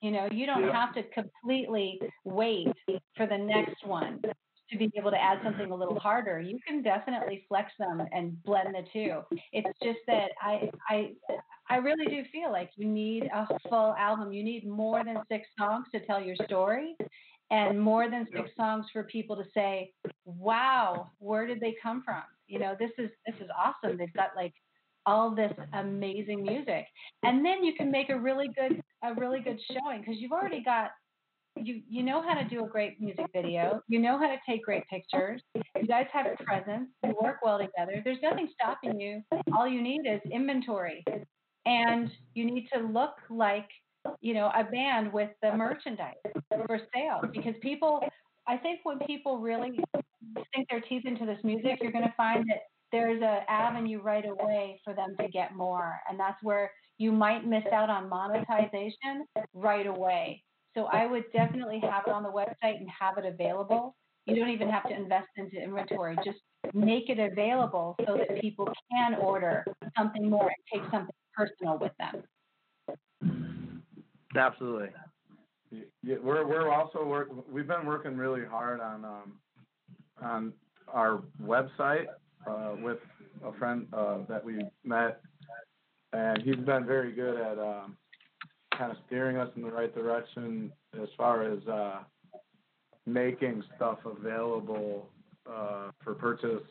You 0.00 0.10
know, 0.10 0.28
you 0.30 0.46
don't 0.46 0.64
Yeah. 0.64 0.86
have 0.86 0.94
to 0.94 1.02
completely 1.10 2.00
wait 2.24 2.68
for 3.16 3.26
the 3.26 3.38
next 3.38 3.86
one 3.86 4.20
to 4.70 4.78
be 4.78 4.90
able 4.96 5.10
to 5.10 5.22
add 5.22 5.40
something 5.42 5.70
a 5.70 5.74
little 5.74 5.98
harder. 5.98 6.40
You 6.40 6.58
can 6.66 6.82
definitely 6.82 7.44
flex 7.48 7.72
them 7.78 8.02
and 8.12 8.42
blend 8.44 8.74
the 8.74 8.82
two. 8.92 9.22
It's 9.52 9.78
just 9.82 10.00
that 10.06 10.32
I 10.42 10.70
I 10.88 11.14
I 11.70 11.76
really 11.76 12.06
do 12.06 12.24
feel 12.30 12.52
like 12.52 12.70
you 12.76 12.86
need 12.86 13.24
a 13.32 13.46
full 13.68 13.94
album. 13.94 14.32
You 14.32 14.44
need 14.44 14.66
more 14.66 15.02
than 15.04 15.18
six 15.30 15.48
songs 15.58 15.86
to 15.92 16.04
tell 16.04 16.22
your 16.22 16.36
story 16.44 16.96
and 17.50 17.80
more 17.80 18.10
than 18.10 18.26
six 18.34 18.50
songs 18.56 18.86
for 18.92 19.04
people 19.04 19.36
to 19.36 19.44
say, 19.54 19.92
"Wow, 20.38 21.10
where 21.18 21.46
did 21.46 21.60
they 21.60 21.74
come 21.82 22.02
from?" 22.04 22.22
You 22.46 22.58
know, 22.58 22.76
this 22.78 22.90
is 22.98 23.10
this 23.26 23.36
is 23.40 23.48
awesome. 23.56 23.96
They've 23.98 24.12
got 24.12 24.30
like 24.36 24.54
all 25.06 25.34
this 25.34 25.52
amazing 25.74 26.42
music. 26.42 26.86
And 27.22 27.44
then 27.44 27.62
you 27.64 27.74
can 27.74 27.90
make 27.90 28.10
a 28.10 28.18
really 28.18 28.48
good 28.48 28.80
a 29.02 29.14
really 29.14 29.40
good 29.40 29.60
showing 29.70 30.04
cuz 30.04 30.16
you've 30.18 30.32
already 30.32 30.62
got 30.62 30.92
you 31.56 31.82
you 31.88 32.02
know 32.02 32.22
how 32.22 32.34
to 32.34 32.44
do 32.48 32.64
a 32.64 32.68
great 32.68 33.00
music 33.00 33.26
video. 33.32 33.80
You 33.88 34.00
know 34.00 34.18
how 34.18 34.26
to 34.28 34.38
take 34.48 34.64
great 34.64 34.84
pictures. 34.88 35.42
You 35.54 35.86
guys 35.86 36.06
have 36.12 36.26
a 36.26 36.42
presence. 36.42 36.90
You 37.04 37.14
work 37.22 37.38
well 37.42 37.58
together. 37.58 38.00
There's 38.04 38.22
nothing 38.22 38.48
stopping 38.54 38.98
you. 39.00 39.22
All 39.56 39.68
you 39.68 39.82
need 39.82 40.02
is 40.06 40.20
inventory, 40.32 41.04
and 41.66 42.10
you 42.34 42.44
need 42.44 42.68
to 42.74 42.80
look 42.80 43.14
like 43.30 43.68
you 44.20 44.34
know 44.34 44.50
a 44.54 44.64
band 44.64 45.12
with 45.12 45.30
the 45.42 45.52
merchandise 45.56 46.14
for 46.66 46.80
sale 46.94 47.20
because 47.32 47.54
people. 47.62 48.00
I 48.46 48.58
think 48.58 48.80
when 48.82 48.98
people 49.06 49.38
really 49.38 49.80
sink 50.54 50.68
their 50.70 50.80
teeth 50.80 51.02
into 51.04 51.26
this 51.26 51.38
music, 51.44 51.78
you're 51.80 51.92
going 51.92 52.04
to 52.04 52.14
find 52.16 52.44
that 52.48 52.62
there's 52.92 53.22
an 53.22 53.40
avenue 53.48 54.00
right 54.00 54.24
away 54.24 54.80
for 54.84 54.94
them 54.94 55.14
to 55.20 55.28
get 55.28 55.54
more, 55.54 55.98
and 56.08 56.18
that's 56.18 56.40
where 56.42 56.70
you 56.98 57.10
might 57.10 57.46
miss 57.46 57.64
out 57.72 57.90
on 57.90 58.08
monetization 58.08 59.26
right 59.52 59.86
away. 59.86 60.42
So 60.74 60.86
I 60.86 61.06
would 61.06 61.24
definitely 61.32 61.80
have 61.80 62.04
it 62.06 62.12
on 62.12 62.22
the 62.22 62.30
website 62.30 62.76
and 62.76 62.88
have 63.00 63.18
it 63.18 63.24
available. 63.24 63.96
You 64.26 64.36
don't 64.36 64.50
even 64.50 64.68
have 64.70 64.88
to 64.88 64.94
invest 64.94 65.28
into 65.36 65.62
inventory. 65.62 66.16
Just 66.24 66.38
make 66.72 67.10
it 67.10 67.18
available 67.18 67.94
so 68.06 68.16
that 68.16 68.40
people 68.40 68.68
can 68.90 69.16
order 69.16 69.64
something 69.96 70.30
more 70.30 70.50
and 70.50 70.82
take 70.82 70.90
something 70.90 71.14
personal 71.36 71.78
with 71.78 71.92
them. 71.98 72.22
Absolutely. 74.36 74.88
Yeah, 76.02 76.16
we're 76.22 76.46
we're 76.46 76.70
also 76.72 77.04
work. 77.04 77.28
We've 77.50 77.66
been 77.66 77.86
working 77.86 78.16
really 78.16 78.44
hard 78.44 78.80
on 78.80 79.04
um, 79.04 79.32
on 80.24 80.52
our 80.88 81.22
website 81.42 82.06
uh, 82.46 82.76
with 82.82 82.98
a 83.44 83.52
friend 83.58 83.86
uh, 83.92 84.18
that 84.28 84.44
we 84.44 84.60
met, 84.84 85.20
and 86.12 86.42
he's 86.42 86.56
been 86.56 86.86
very 86.86 87.12
good 87.12 87.40
at 87.40 87.58
um, 87.58 87.96
kind 88.76 88.90
of 88.90 88.96
steering 89.06 89.36
us 89.36 89.48
in 89.56 89.62
the 89.62 89.70
right 89.70 89.94
direction 89.94 90.72
as 91.00 91.08
far 91.16 91.42
as 91.42 91.66
uh, 91.68 91.98
making 93.06 93.62
stuff 93.76 93.98
available 94.04 95.08
uh, 95.50 95.90
for 96.02 96.14
purchase, 96.14 96.62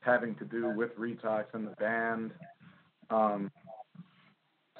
having 0.00 0.34
to 0.36 0.44
do 0.44 0.72
with 0.74 0.96
Retox 0.98 1.44
and 1.52 1.66
the 1.66 1.74
band. 1.78 2.32
Um, 3.10 3.50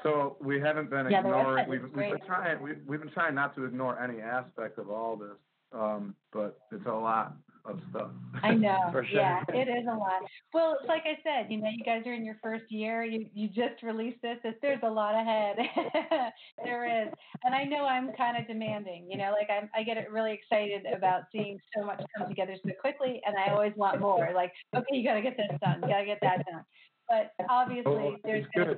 so 0.03 0.37
we 0.41 0.61
haven't 0.61 0.91
been 0.91 1.09
Yeah, 1.11 1.21
ignoring. 1.21 1.69
We've, 1.69 1.83
we've 1.83 2.11
been 2.11 2.27
trying. 2.27 2.61
We, 2.61 2.73
we've 2.87 3.01
been 3.01 3.11
trying 3.11 3.35
not 3.35 3.55
to 3.57 3.65
ignore 3.65 4.01
any 4.01 4.21
aspect 4.21 4.79
of 4.79 4.91
all 4.91 5.17
this, 5.17 5.37
um, 5.73 6.15
but 6.33 6.59
it's 6.73 6.87
a 6.87 6.93
lot 6.93 7.37
of 7.65 7.81
stuff. 7.91 8.11
I 8.43 8.55
know. 8.55 8.79
For 8.93 9.05
sure. 9.05 9.21
Yeah, 9.21 9.45
it 9.49 9.69
is 9.69 9.87
a 9.87 9.95
lot. 9.95 10.23
Well, 10.53 10.77
it's 10.81 10.89
like 10.89 11.03
I 11.05 11.19
said, 11.23 11.51
you 11.51 11.59
know, 11.59 11.69
you 11.71 11.85
guys 11.85 12.03
are 12.07 12.13
in 12.13 12.25
your 12.25 12.39
first 12.43 12.65
year. 12.71 13.05
You 13.05 13.27
you 13.35 13.49
just 13.49 13.83
released 13.83 14.21
this. 14.23 14.39
There's 14.61 14.81
a 14.83 14.91
lot 14.91 15.15
ahead. 15.15 15.57
there 16.65 17.05
is, 17.05 17.13
and 17.45 17.55
I 17.55 17.65
know 17.65 17.85
I'm 17.85 18.13
kind 18.13 18.37
of 18.37 18.47
demanding. 18.47 19.07
You 19.11 19.19
know, 19.19 19.33
like 19.33 19.49
I'm 19.51 19.69
I 19.75 19.83
get 19.83 20.11
really 20.11 20.33
excited 20.33 20.83
about 20.95 21.23
seeing 21.33 21.59
so 21.77 21.85
much 21.85 22.03
come 22.17 22.29
together 22.29 22.57
so 22.65 22.73
quickly, 22.81 23.21
and 23.27 23.37
I 23.37 23.53
always 23.53 23.73
want 23.77 24.01
more. 24.01 24.31
Like, 24.35 24.53
okay, 24.75 24.97
you 24.97 25.05
got 25.05 25.15
to 25.15 25.23
get 25.23 25.37
this 25.37 25.59
done. 25.61 25.81
You 25.83 25.89
got 25.89 25.99
to 25.99 26.07
get 26.07 26.19
that 26.23 26.45
done. 26.51 26.65
But 27.09 27.33
obviously, 27.49 27.93
oh, 27.93 27.99
oh, 27.99 28.11
Well, 28.11 28.17
there's 28.25 28.45
it's 28.45 28.55
gonna, 28.57 28.77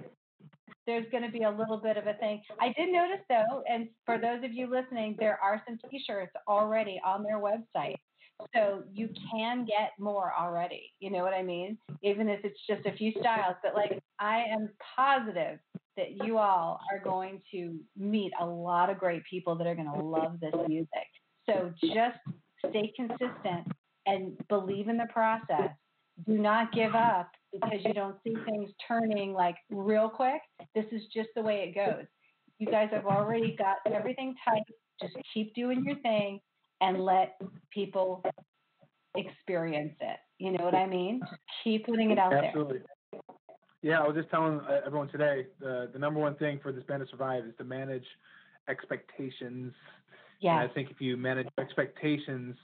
there's 0.87 1.07
going 1.11 1.23
to 1.23 1.31
be 1.31 1.45
a 1.45 1.51
little 1.51 1.79
bit 1.79 1.97
of 1.97 2.07
a 2.07 2.15
thing. 2.15 2.43
I 2.61 2.73
did 2.77 2.93
notice 2.93 3.25
though, 3.29 3.63
and 3.69 3.89
for 4.05 4.19
those 4.19 4.45
of 4.45 4.53
you 4.53 4.69
listening, 4.69 5.17
there 5.19 5.39
are 5.43 5.63
some 5.67 5.79
T-shirts 5.91 6.33
already 6.49 7.01
on 7.05 7.23
their 7.23 7.39
website. 7.39 7.97
So 8.55 8.83
you 8.93 9.09
can 9.31 9.65
get 9.65 9.93
more 9.99 10.33
already. 10.39 10.93
You 11.01 11.11
know 11.11 11.23
what 11.23 11.35
I 11.35 11.43
mean? 11.43 11.79
Even 12.03 12.29
if 12.29 12.45
it's 12.45 12.59
just 12.69 12.87
a 12.87 12.97
few 12.97 13.13
styles. 13.21 13.57
But 13.63 13.75
like 13.75 13.99
I 14.19 14.45
am 14.51 14.71
positive 14.97 15.59
that 15.97 16.25
you 16.25 16.39
all 16.39 16.81
are 16.93 16.99
going 16.99 17.41
to 17.53 17.79
meet 17.97 18.33
a 18.41 18.47
lot 18.47 18.91
of 18.91 18.99
great 18.99 19.23
people 19.31 19.55
that 19.57 19.67
are 19.67 19.75
going 19.75 19.93
to 19.93 20.05
love 20.05 20.41
this 20.41 20.55
music. 20.67 20.89
So 21.47 21.73
just 21.83 22.19
stay 22.69 22.93
consistent 22.97 23.67
and 24.07 24.37
believe 24.49 24.89
in 24.89 24.97
the 24.97 25.07
process. 25.13 25.71
Do 26.27 26.39
not 26.39 26.73
give 26.73 26.95
up 26.95 27.31
because 27.53 27.81
you 27.85 27.93
don't 27.93 28.17
see 28.25 28.35
things 28.49 28.71
turning 28.87 29.33
like 29.33 29.57
real 29.71 30.09
quick. 30.09 30.41
This 30.75 30.87
is 30.93 31.03
just 31.13 31.29
the 31.37 31.43
way 31.43 31.69
it 31.69 31.75
goes. 31.75 32.05
You 32.59 32.69
guys 32.69 32.89
have 32.93 33.07
already 33.07 33.57
got 33.57 33.77
everything 33.93 34.35
tight. 34.45 34.63
Just 35.01 35.15
keep 35.33 35.55
doing 35.55 35.85
your 35.85 35.97
thing 36.01 36.41
and 36.81 37.05
let 37.05 37.37
people 37.71 38.23
experience 39.17 39.95
it. 40.01 40.19
You 40.39 40.53
know 40.53 40.65
what 40.65 40.75
I 40.75 40.87
mean? 40.87 41.21
Just 41.21 41.41
keep 41.63 41.87
putting 41.87 42.11
it 42.11 42.19
out 42.19 42.31
there. 42.31 42.45
Absolutely. 42.45 42.81
Yeah, 43.83 44.01
I 44.01 44.07
was 44.07 44.17
just 44.17 44.31
telling 44.31 44.61
uh, 44.61 44.81
everyone 44.87 45.09
today 45.09 45.47
the 45.61 45.91
the 45.93 45.99
number 45.99 46.19
one 46.21 46.35
thing 46.37 46.59
for 46.63 46.73
this 46.73 46.83
band 46.85 47.05
to 47.05 47.11
survive 47.11 47.45
is 47.45 47.53
to 47.59 47.65
manage 47.65 48.05
expectations. 48.69 49.73
Yeah. 50.41 50.57
I 50.57 50.69
think 50.69 50.91
if 50.91 51.01
you 51.01 51.17
manage 51.17 51.49
expectations, 51.59 52.57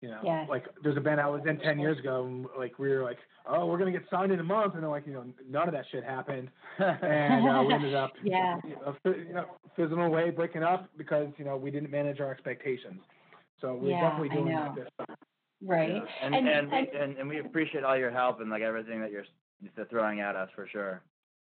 you 0.00 0.08
know, 0.10 0.18
Yes. 0.24 0.48
like 0.48 0.64
there's 0.82 0.96
a 0.96 1.00
band 1.00 1.20
I 1.20 1.28
was 1.28 1.42
in 1.46 1.58
ten 1.58 1.78
years 1.78 1.98
ago, 1.98 2.26
and 2.26 2.46
like 2.58 2.78
we 2.78 2.88
were 2.90 3.02
like, 3.04 3.18
oh, 3.46 3.66
we're 3.66 3.78
gonna 3.78 3.92
get 3.92 4.02
signed 4.10 4.32
in 4.32 4.40
a 4.40 4.44
month, 4.44 4.74
and 4.74 4.82
then 4.82 4.90
like 4.90 5.06
you 5.06 5.12
know, 5.14 5.24
none 5.48 5.68
of 5.68 5.74
that 5.74 5.84
shit 5.92 6.02
happened, 6.04 6.48
and 6.78 7.48
uh, 7.48 7.62
we 7.66 7.72
ended 7.72 7.94
up, 7.94 8.12
Yeah. 8.24 8.58
you 8.64 8.74
know, 8.84 8.96
fi- 9.04 9.18
you 9.28 9.32
know, 9.32 9.46
fizzling 9.76 10.00
away, 10.02 10.30
breaking 10.30 10.64
up 10.64 10.90
because 10.98 11.28
you 11.38 11.44
know 11.44 11.56
we 11.56 11.70
didn't 11.70 11.90
manage 11.90 12.20
our 12.20 12.32
expectations. 12.32 13.00
So 13.62 13.74
we're 13.76 13.90
Yeah, 13.92 14.02
definitely 14.02 14.30
I 14.30 14.34
doing 14.34 14.52
know. 14.54 14.60
that 14.64 14.74
this 14.74 14.88
time. 15.06 15.16
Right. 15.64 16.02
And 16.20 16.34
And- 16.34 16.48
and, 16.48 16.48
and- 16.48 16.70
we, 16.92 16.98
and 16.98 17.16
and 17.18 17.28
we 17.28 17.38
appreciate 17.38 17.84
all 17.84 17.96
your 17.96 18.10
help 18.10 18.40
and 18.40 18.50
like 18.50 18.62
everything 18.62 19.00
that 19.00 19.10
you're 19.12 19.24
throwing 19.88 20.20
at 20.20 20.36
us 20.36 20.50
for 20.54 20.66
sure. 20.66 21.02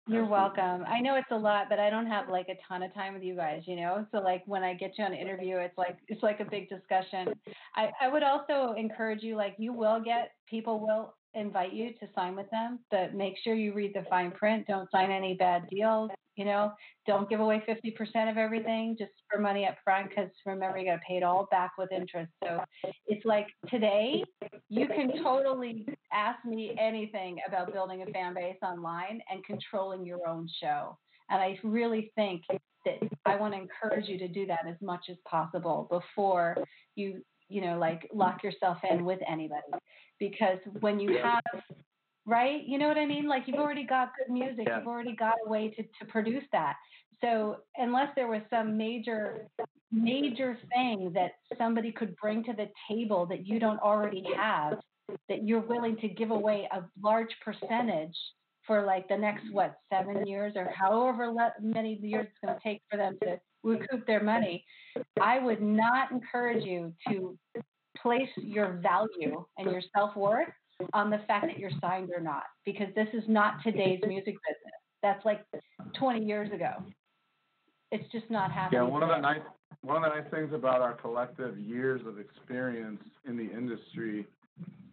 You're 0.08 0.26
welcome. 0.26 0.84
I 0.88 1.00
know 1.00 1.14
it's 1.14 1.30
a 1.30 1.36
lot, 1.36 1.68
but 1.70 1.78
I 1.78 1.88
don't 1.88 2.06
have 2.08 2.28
like 2.28 2.48
a 2.48 2.56
ton 2.68 2.82
of 2.82 2.92
time 2.92 3.14
with 3.14 3.22
you 3.22 3.36
guys, 3.36 3.62
you 3.66 3.76
know. 3.76 4.04
So 4.10 4.18
like 4.18 4.42
when 4.46 4.64
I 4.64 4.74
get 4.74 4.98
you 4.98 5.04
on 5.04 5.12
an 5.12 5.18
interview, 5.18 5.56
it's 5.58 5.78
like 5.78 5.96
it's 6.08 6.22
like 6.24 6.40
a 6.40 6.44
big 6.44 6.68
discussion. 6.68 7.28
I 7.76 7.90
I 8.00 8.08
would 8.08 8.24
also 8.24 8.74
encourage 8.76 9.22
you, 9.22 9.36
like 9.36 9.54
you 9.58 9.72
will 9.72 10.00
get 10.00 10.32
people 10.48 10.80
will 10.80 11.14
invite 11.34 11.72
you 11.72 11.92
to 12.00 12.08
sign 12.16 12.34
with 12.36 12.50
them, 12.50 12.80
but 12.90 13.14
make 13.14 13.38
sure 13.42 13.54
you 13.54 13.72
read 13.72 13.94
the 13.94 14.02
fine 14.10 14.32
print. 14.32 14.66
Don't 14.66 14.90
sign 14.90 15.10
any 15.12 15.34
bad 15.34 15.68
deals, 15.70 16.10
you 16.36 16.44
know. 16.44 16.72
Don't 17.06 17.28
give 17.28 17.40
away 17.40 17.62
fifty 17.66 17.90
percent 17.90 18.30
of 18.30 18.36
everything 18.36 18.96
just 18.98 19.12
for 19.30 19.40
money 19.40 19.66
up 19.66 19.76
front, 19.84 20.08
because 20.08 20.30
remember 20.46 20.78
you 20.78 20.86
got 20.86 20.94
to 20.94 21.00
pay 21.06 21.16
it 21.16 21.22
all 21.22 21.48
back 21.50 21.72
with 21.78 21.90
interest. 21.92 22.30
So 22.44 22.60
it's 23.06 23.24
like 23.24 23.46
today 23.68 24.22
you 24.68 24.86
can 24.86 25.22
totally 25.22 25.86
ask 26.12 26.44
me 26.44 26.76
anything 26.78 27.38
about 27.46 27.72
building 27.72 28.02
a 28.02 28.06
fan 28.12 28.34
base 28.34 28.56
online 28.62 29.20
and 29.30 29.44
controlling 29.44 30.04
your 30.04 30.26
own 30.28 30.48
show. 30.62 30.96
And 31.30 31.40
I 31.40 31.58
really 31.64 32.12
think 32.14 32.42
that 32.84 32.98
I 33.24 33.36
want 33.36 33.54
to 33.54 33.60
encourage 33.60 34.08
you 34.08 34.18
to 34.18 34.28
do 34.28 34.46
that 34.46 34.66
as 34.68 34.76
much 34.82 35.06
as 35.10 35.16
possible 35.26 35.88
before 35.90 36.56
you, 36.94 37.22
you 37.48 37.60
know, 37.60 37.78
like 37.78 38.08
lock 38.12 38.42
yourself 38.42 38.78
in 38.88 39.04
with 39.04 39.20
anybody. 39.28 39.62
Because 40.18 40.58
when 40.80 41.00
you 41.00 41.18
have, 41.22 41.42
right, 42.26 42.62
you 42.66 42.78
know 42.78 42.88
what 42.88 42.98
I 42.98 43.06
mean? 43.06 43.28
Like 43.28 43.44
you've 43.46 43.58
already 43.58 43.84
got 43.84 44.10
good 44.16 44.32
music, 44.32 44.66
Yeah. 44.66 44.78
you've 44.78 44.88
already 44.88 45.16
got 45.16 45.34
a 45.44 45.48
way 45.48 45.70
to, 45.70 45.82
to 45.82 46.04
produce 46.08 46.44
that. 46.52 46.76
So 47.20 47.58
unless 47.76 48.08
there 48.16 48.26
was 48.26 48.42
some 48.50 48.76
major 48.76 49.48
major 49.92 50.58
thing 50.74 51.12
that 51.14 51.32
somebody 51.58 51.92
could 51.92 52.16
bring 52.16 52.42
to 52.42 52.52
the 52.54 52.66
table 52.88 53.26
that 53.26 53.46
you 53.46 53.58
don't 53.58 53.78
already 53.80 54.24
have 54.34 54.78
that 55.28 55.46
you're 55.46 55.60
willing 55.60 55.96
to 55.98 56.08
give 56.08 56.30
away 56.30 56.66
a 56.72 56.82
large 57.02 57.28
percentage 57.44 58.16
for 58.66 58.86
like 58.86 59.06
the 59.08 59.16
next 59.16 59.44
mm-hmm. 59.44 59.54
what 59.54 59.74
seven 59.92 60.26
years 60.26 60.54
or 60.56 60.72
however 60.74 61.26
le- 61.26 61.52
many 61.60 61.98
years 62.02 62.26
it's 62.26 62.38
going 62.42 62.56
to 62.56 62.62
take 62.62 62.80
for 62.90 62.96
them 62.96 63.18
to 63.22 63.38
recoup 63.62 64.06
their 64.06 64.22
money 64.22 64.64
i 65.20 65.38
would 65.38 65.60
not 65.60 66.10
encourage 66.10 66.64
you 66.64 66.92
to 67.08 67.38
place 68.00 68.30
your 68.36 68.80
value 68.82 69.44
and 69.58 69.70
your 69.70 69.82
self-worth 69.94 70.48
on 70.92 71.10
the 71.10 71.18
fact 71.26 71.46
that 71.46 71.58
you're 71.58 71.70
signed 71.80 72.10
or 72.14 72.20
not 72.20 72.44
because 72.64 72.88
this 72.94 73.08
is 73.12 73.22
not 73.28 73.62
today's 73.62 74.00
music 74.06 74.34
business. 74.46 74.80
That's 75.02 75.24
like 75.24 75.44
20 75.98 76.24
years 76.24 76.50
ago. 76.52 76.72
It's 77.90 78.10
just 78.12 78.30
not 78.30 78.50
happening. 78.50 78.82
Yeah, 78.82 78.88
one 78.88 79.02
of 79.02 79.08
the 79.08 79.18
nice 79.18 79.40
one 79.82 80.02
of 80.02 80.10
the 80.10 80.20
nice 80.20 80.30
things 80.30 80.52
about 80.54 80.80
our 80.80 80.94
collective 80.94 81.58
years 81.58 82.00
of 82.06 82.18
experience 82.18 83.02
in 83.26 83.36
the 83.36 83.44
industry 83.44 84.26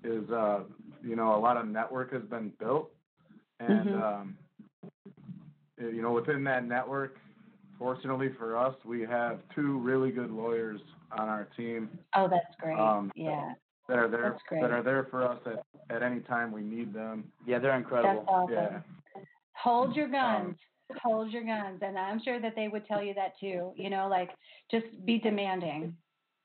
is 0.03 0.29
uh 0.29 0.61
you 1.03 1.15
know 1.15 1.35
a 1.35 1.39
lot 1.39 1.57
of 1.57 1.67
network 1.67 2.11
has 2.13 2.23
been 2.23 2.51
built. 2.59 2.91
And 3.59 3.87
Mhm. 3.87 4.03
um 4.03 4.37
you 5.79 6.01
know 6.01 6.11
within 6.11 6.43
that 6.45 6.65
network 6.65 7.17
fortunately 7.77 8.29
for 8.37 8.57
us 8.57 8.75
we 8.83 9.01
have 9.01 9.39
two 9.55 9.79
really 9.79 10.11
good 10.11 10.31
lawyers 10.31 10.81
on 11.11 11.29
our 11.29 11.45
team. 11.55 11.89
Oh 12.15 12.27
that's 12.27 12.53
great. 12.59 12.77
Um, 12.77 13.11
yeah 13.15 13.53
that 13.89 13.97
are 13.97 14.07
there 14.07 14.37
that 14.61 14.71
are 14.71 14.83
there 14.83 15.07
for 15.09 15.23
us 15.23 15.39
at, 15.45 15.95
at 15.95 16.03
any 16.03 16.21
time 16.21 16.51
we 16.51 16.61
need 16.61 16.93
them. 16.93 17.25
Yeah, 17.45 17.59
they're 17.59 17.75
incredible. 17.75 18.19
That's 18.19 18.27
awesome. 18.29 18.53
yeah. 18.53 19.21
Hold 19.61 19.95
your 19.95 20.05
um, 20.05 20.11
guns. 20.11 20.55
Hold 21.03 21.31
your 21.31 21.43
guns. 21.43 21.79
And 21.81 21.97
i'm 21.97 22.21
sure 22.23 22.39
that 22.39 22.53
they 22.55 22.67
would 22.67 22.85
tell 22.85 23.03
you 23.03 23.13
that 23.15 23.33
too 23.39 23.73
you 23.75 23.89
know 23.89 24.07
like 24.07 24.29
just 24.71 24.85
be 25.05 25.17
demanding. 25.17 25.95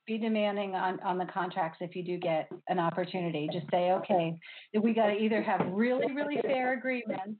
Be 0.06 0.18
demanding 0.18 0.74
on 0.74 1.00
on 1.00 1.18
the 1.18 1.26
contracts 1.26 1.78
if 1.80 1.94
you 1.94 2.02
do 2.02 2.18
get 2.18 2.48
an 2.68 2.78
opportunity. 2.78 3.48
Just 3.52 3.70
say 3.70 3.92
okay 3.92 4.34
we 4.80 4.94
got 4.94 5.06
to 5.08 5.14
either 5.14 5.42
have 5.42 5.60
really 5.70 6.12
really 6.12 6.40
fair 6.42 6.72
agreements 6.72 7.38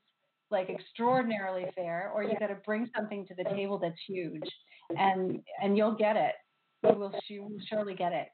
like 0.50 0.68
extraordinarily 0.68 1.64
fair 1.74 2.12
or 2.14 2.22
you 2.22 2.36
got 2.38 2.48
to 2.48 2.58
bring 2.66 2.88
something 2.94 3.26
to 3.26 3.34
the 3.34 3.44
table 3.44 3.78
that's 3.78 3.98
huge. 4.06 4.48
And 4.96 5.40
and 5.62 5.76
you'll 5.76 5.96
get 5.96 6.16
it. 6.16 6.34
You 6.82 6.98
will 6.98 7.14
you 7.28 7.42
will 7.42 7.58
surely 7.68 7.94
get 7.94 8.12
it. 8.12 8.28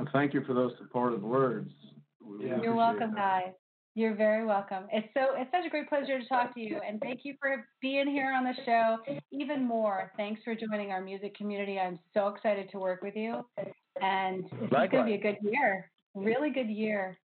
And 0.00 0.08
thank 0.14 0.32
you 0.32 0.42
for 0.46 0.54
those 0.54 0.72
supportive 0.78 1.22
words. 1.22 1.70
We 2.24 2.46
Yeah. 2.46 2.62
You're 2.62 2.74
welcome, 2.74 3.14
that. 3.14 3.44
guys. 3.44 3.54
You're 3.94 4.14
very 4.14 4.46
welcome. 4.46 4.86
It's 4.90 5.12
so 5.12 5.34
it's 5.34 5.50
such 5.50 5.66
a 5.66 5.68
great 5.68 5.90
pleasure 5.90 6.18
to 6.18 6.26
talk 6.26 6.54
to 6.54 6.60
you, 6.60 6.80
and 6.86 6.98
thank 7.00 7.24
you 7.24 7.36
for 7.38 7.66
being 7.82 8.06
here 8.08 8.32
on 8.32 8.44
the 8.44 8.54
show. 8.64 8.98
Even 9.30 9.66
more, 9.66 10.10
thanks 10.16 10.40
for 10.42 10.54
joining 10.54 10.90
our 10.90 11.02
music 11.02 11.36
community. 11.36 11.78
I'm 11.78 11.98
so 12.14 12.28
excited 12.28 12.70
to 12.70 12.78
work 12.78 13.02
with 13.02 13.14
you, 13.14 13.44
and 14.00 14.44
it's 14.46 14.70
going 14.70 14.90
to 14.90 15.04
be 15.04 15.14
a 15.14 15.18
good 15.18 15.36
year. 15.42 15.90
Really 16.14 16.50
good 16.50 16.70
year. 16.70 17.18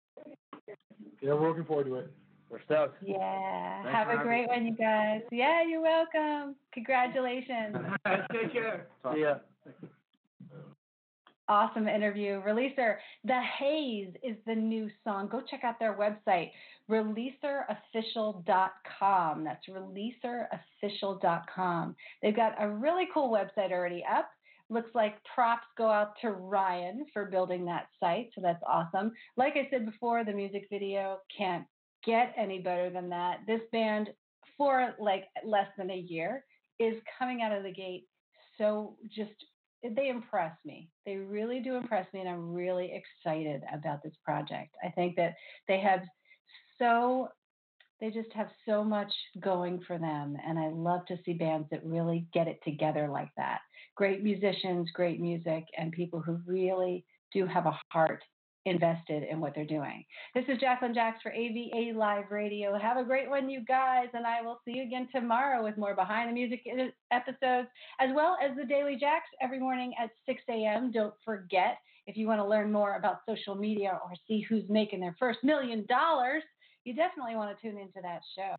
Yeah, 1.20 1.34
we're 1.34 1.48
looking 1.50 1.64
forward 1.64 1.86
to 1.86 1.94
it. 1.96 2.12
We're 2.50 2.62
stoked. 2.64 2.96
Yeah. 3.02 3.82
Thanks 3.84 3.96
Have 3.96 4.08
a 4.08 4.22
great 4.22 4.48
me. 4.48 4.56
one, 4.56 4.66
you 4.66 4.74
guys. 4.74 5.20
Yeah, 5.30 5.62
you're 5.62 5.82
welcome. 5.82 6.56
Congratulations. 6.72 7.76
Take 8.32 8.52
care. 8.52 8.88
See 9.12 9.20
ya. 9.20 9.34
Awesome 11.48 11.88
interview. 11.88 12.42
Releaser, 12.42 12.98
The 13.24 13.40
Haze 13.58 14.12
is 14.22 14.36
the 14.46 14.54
new 14.54 14.90
song. 15.02 15.26
Go 15.28 15.40
check 15.40 15.64
out 15.64 15.78
their 15.78 15.96
website, 15.96 16.50
releaserofficial.com. 16.90 19.44
That's 19.44 19.66
releaserofficial.com. 19.68 21.96
They've 22.22 22.36
got 22.36 22.62
a 22.62 22.68
really 22.68 23.08
cool 23.12 23.30
website 23.30 23.72
already 23.72 24.04
up. 24.10 24.30
Looks 24.70 24.94
like 24.94 25.22
props 25.34 25.66
go 25.76 25.90
out 25.90 26.14
to 26.22 26.30
Ryan 26.30 27.04
for 27.12 27.26
building 27.26 27.66
that 27.66 27.88
site, 28.00 28.30
so 28.34 28.40
that's 28.40 28.62
awesome. 28.66 29.12
Like 29.36 29.56
I 29.56 29.68
said 29.70 29.84
before, 29.84 30.24
the 30.24 30.32
music 30.32 30.68
video 30.70 31.18
can't 31.36 31.66
get 32.04 32.32
any 32.36 32.60
better 32.60 32.88
than 32.88 33.10
that. 33.10 33.40
This 33.46 33.60
band, 33.72 34.08
for 34.56 34.94
like 34.98 35.26
less 35.44 35.68
than 35.76 35.90
a 35.90 35.96
year, 35.96 36.46
is 36.80 36.94
coming 37.18 37.42
out 37.42 37.52
of 37.52 37.62
the 37.62 37.70
gate 37.70 38.08
so 38.58 38.96
just 39.14 39.32
they 39.90 40.08
impress 40.08 40.56
me. 40.64 40.88
They 41.04 41.16
really 41.16 41.60
do 41.60 41.76
impress 41.76 42.06
me, 42.12 42.20
and 42.20 42.28
I'm 42.28 42.52
really 42.54 42.92
excited 42.92 43.62
about 43.72 44.02
this 44.02 44.14
project. 44.24 44.74
I 44.84 44.90
think 44.90 45.16
that 45.16 45.34
they 45.68 45.80
have 45.80 46.00
so 46.78 47.28
they 48.00 48.10
just 48.10 48.32
have 48.32 48.48
so 48.66 48.82
much 48.82 49.12
going 49.40 49.80
for 49.86 49.98
them, 49.98 50.36
and 50.46 50.58
I 50.58 50.68
love 50.68 51.06
to 51.06 51.16
see 51.24 51.34
bands 51.34 51.68
that 51.70 51.84
really 51.84 52.26
get 52.32 52.48
it 52.48 52.58
together 52.64 53.08
like 53.08 53.30
that. 53.36 53.60
Great 53.94 54.22
musicians, 54.22 54.90
great 54.92 55.20
music, 55.20 55.64
and 55.78 55.92
people 55.92 56.20
who 56.20 56.40
really 56.46 57.04
do 57.32 57.46
have 57.46 57.66
a 57.66 57.78
heart 57.92 58.22
invested 58.66 59.24
in 59.30 59.40
what 59.40 59.54
they're 59.54 59.66
doing. 59.66 60.04
This 60.34 60.44
is 60.48 60.58
Jacqueline 60.58 60.94
Jacks 60.94 61.20
for 61.22 61.32
AVA 61.32 61.96
Live 61.96 62.30
Radio. 62.30 62.78
Have 62.78 62.96
a 62.96 63.04
great 63.04 63.28
one, 63.28 63.50
you 63.50 63.64
guys, 63.64 64.08
and 64.14 64.26
I 64.26 64.42
will 64.42 64.60
see 64.64 64.72
you 64.76 64.82
again 64.84 65.08
tomorrow 65.12 65.62
with 65.62 65.76
more 65.76 65.94
behind 65.94 66.30
the 66.30 66.34
music 66.34 66.64
episodes, 67.12 67.68
as 68.00 68.10
well 68.14 68.36
as 68.42 68.56
the 68.56 68.64
Daily 68.64 68.96
Jacks 68.98 69.28
every 69.42 69.60
morning 69.60 69.92
at 70.02 70.10
6 70.26 70.42
a.m. 70.48 70.90
Don't 70.92 71.14
forget, 71.24 71.78
if 72.06 72.16
you 72.16 72.26
want 72.26 72.40
to 72.40 72.46
learn 72.46 72.72
more 72.72 72.96
about 72.96 73.18
social 73.28 73.54
media 73.54 73.98
or 74.04 74.12
see 74.26 74.44
who's 74.48 74.64
making 74.68 75.00
their 75.00 75.16
first 75.18 75.40
million 75.42 75.84
dollars, 75.88 76.42
you 76.84 76.94
definitely 76.94 77.36
want 77.36 77.56
to 77.56 77.62
tune 77.62 77.78
into 77.78 78.00
that 78.02 78.20
show. 78.36 78.54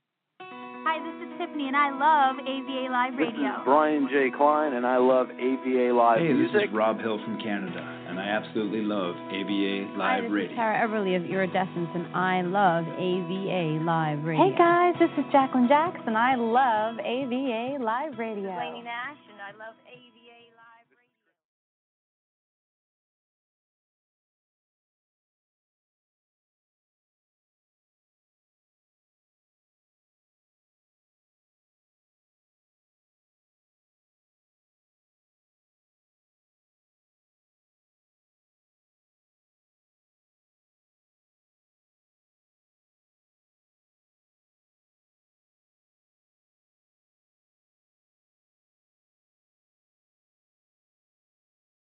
Hi, 0.86 1.00
this 1.02 1.28
is 1.28 1.39
Tiffany, 1.39 1.68
and 1.68 1.76
I 1.76 1.89
love 1.89 2.38
AVA 2.39 2.91
Live 2.91 3.13
Radio. 3.18 3.26
This 3.26 3.34
is 3.34 3.41
Radio. 3.41 3.63
Brian 3.65 4.08
J. 4.12 4.30
Klein, 4.38 4.74
and 4.74 4.86
I 4.86 4.98
love 4.98 5.30
AVA 5.32 5.94
Live 5.94 6.20
Hey, 6.20 6.34
this 6.34 6.52
is 6.52 6.74
Rob 6.74 7.00
Hill 7.00 7.20
from 7.26 7.39
Canada, 7.39 7.95
and 8.15 8.23
I 8.23 8.32
absolutely 8.32 8.82
love 8.82 9.15
AVA 9.28 9.91
Hi, 9.91 9.97
Live 9.99 10.23
this 10.23 10.32
Radio. 10.32 10.51
is 10.51 10.56
Tara 10.56 10.88
Everly 10.88 11.15
of 11.19 11.25
Iridescence, 11.30 11.89
and 11.93 12.08
I 12.15 12.41
love 12.47 12.88
AVA 12.88 13.84
Live 13.84 14.23
Radio. 14.23 14.39
Hey 14.39 14.56
guys, 14.58 14.95
this 15.04 15.12
is 15.19 15.25
Jacqueline 15.34 15.67
Jackson. 15.67 16.15
and 16.15 16.17
I 16.17 16.36
love 16.36 16.95
AVA 17.04 17.84
Live 17.84 18.17
Radio. 18.17 18.47
Nash, 18.47 19.19
and 19.28 19.41
I 19.43 19.51
love 19.60 19.75
AVA 19.84 19.99
Live. 19.99 20.25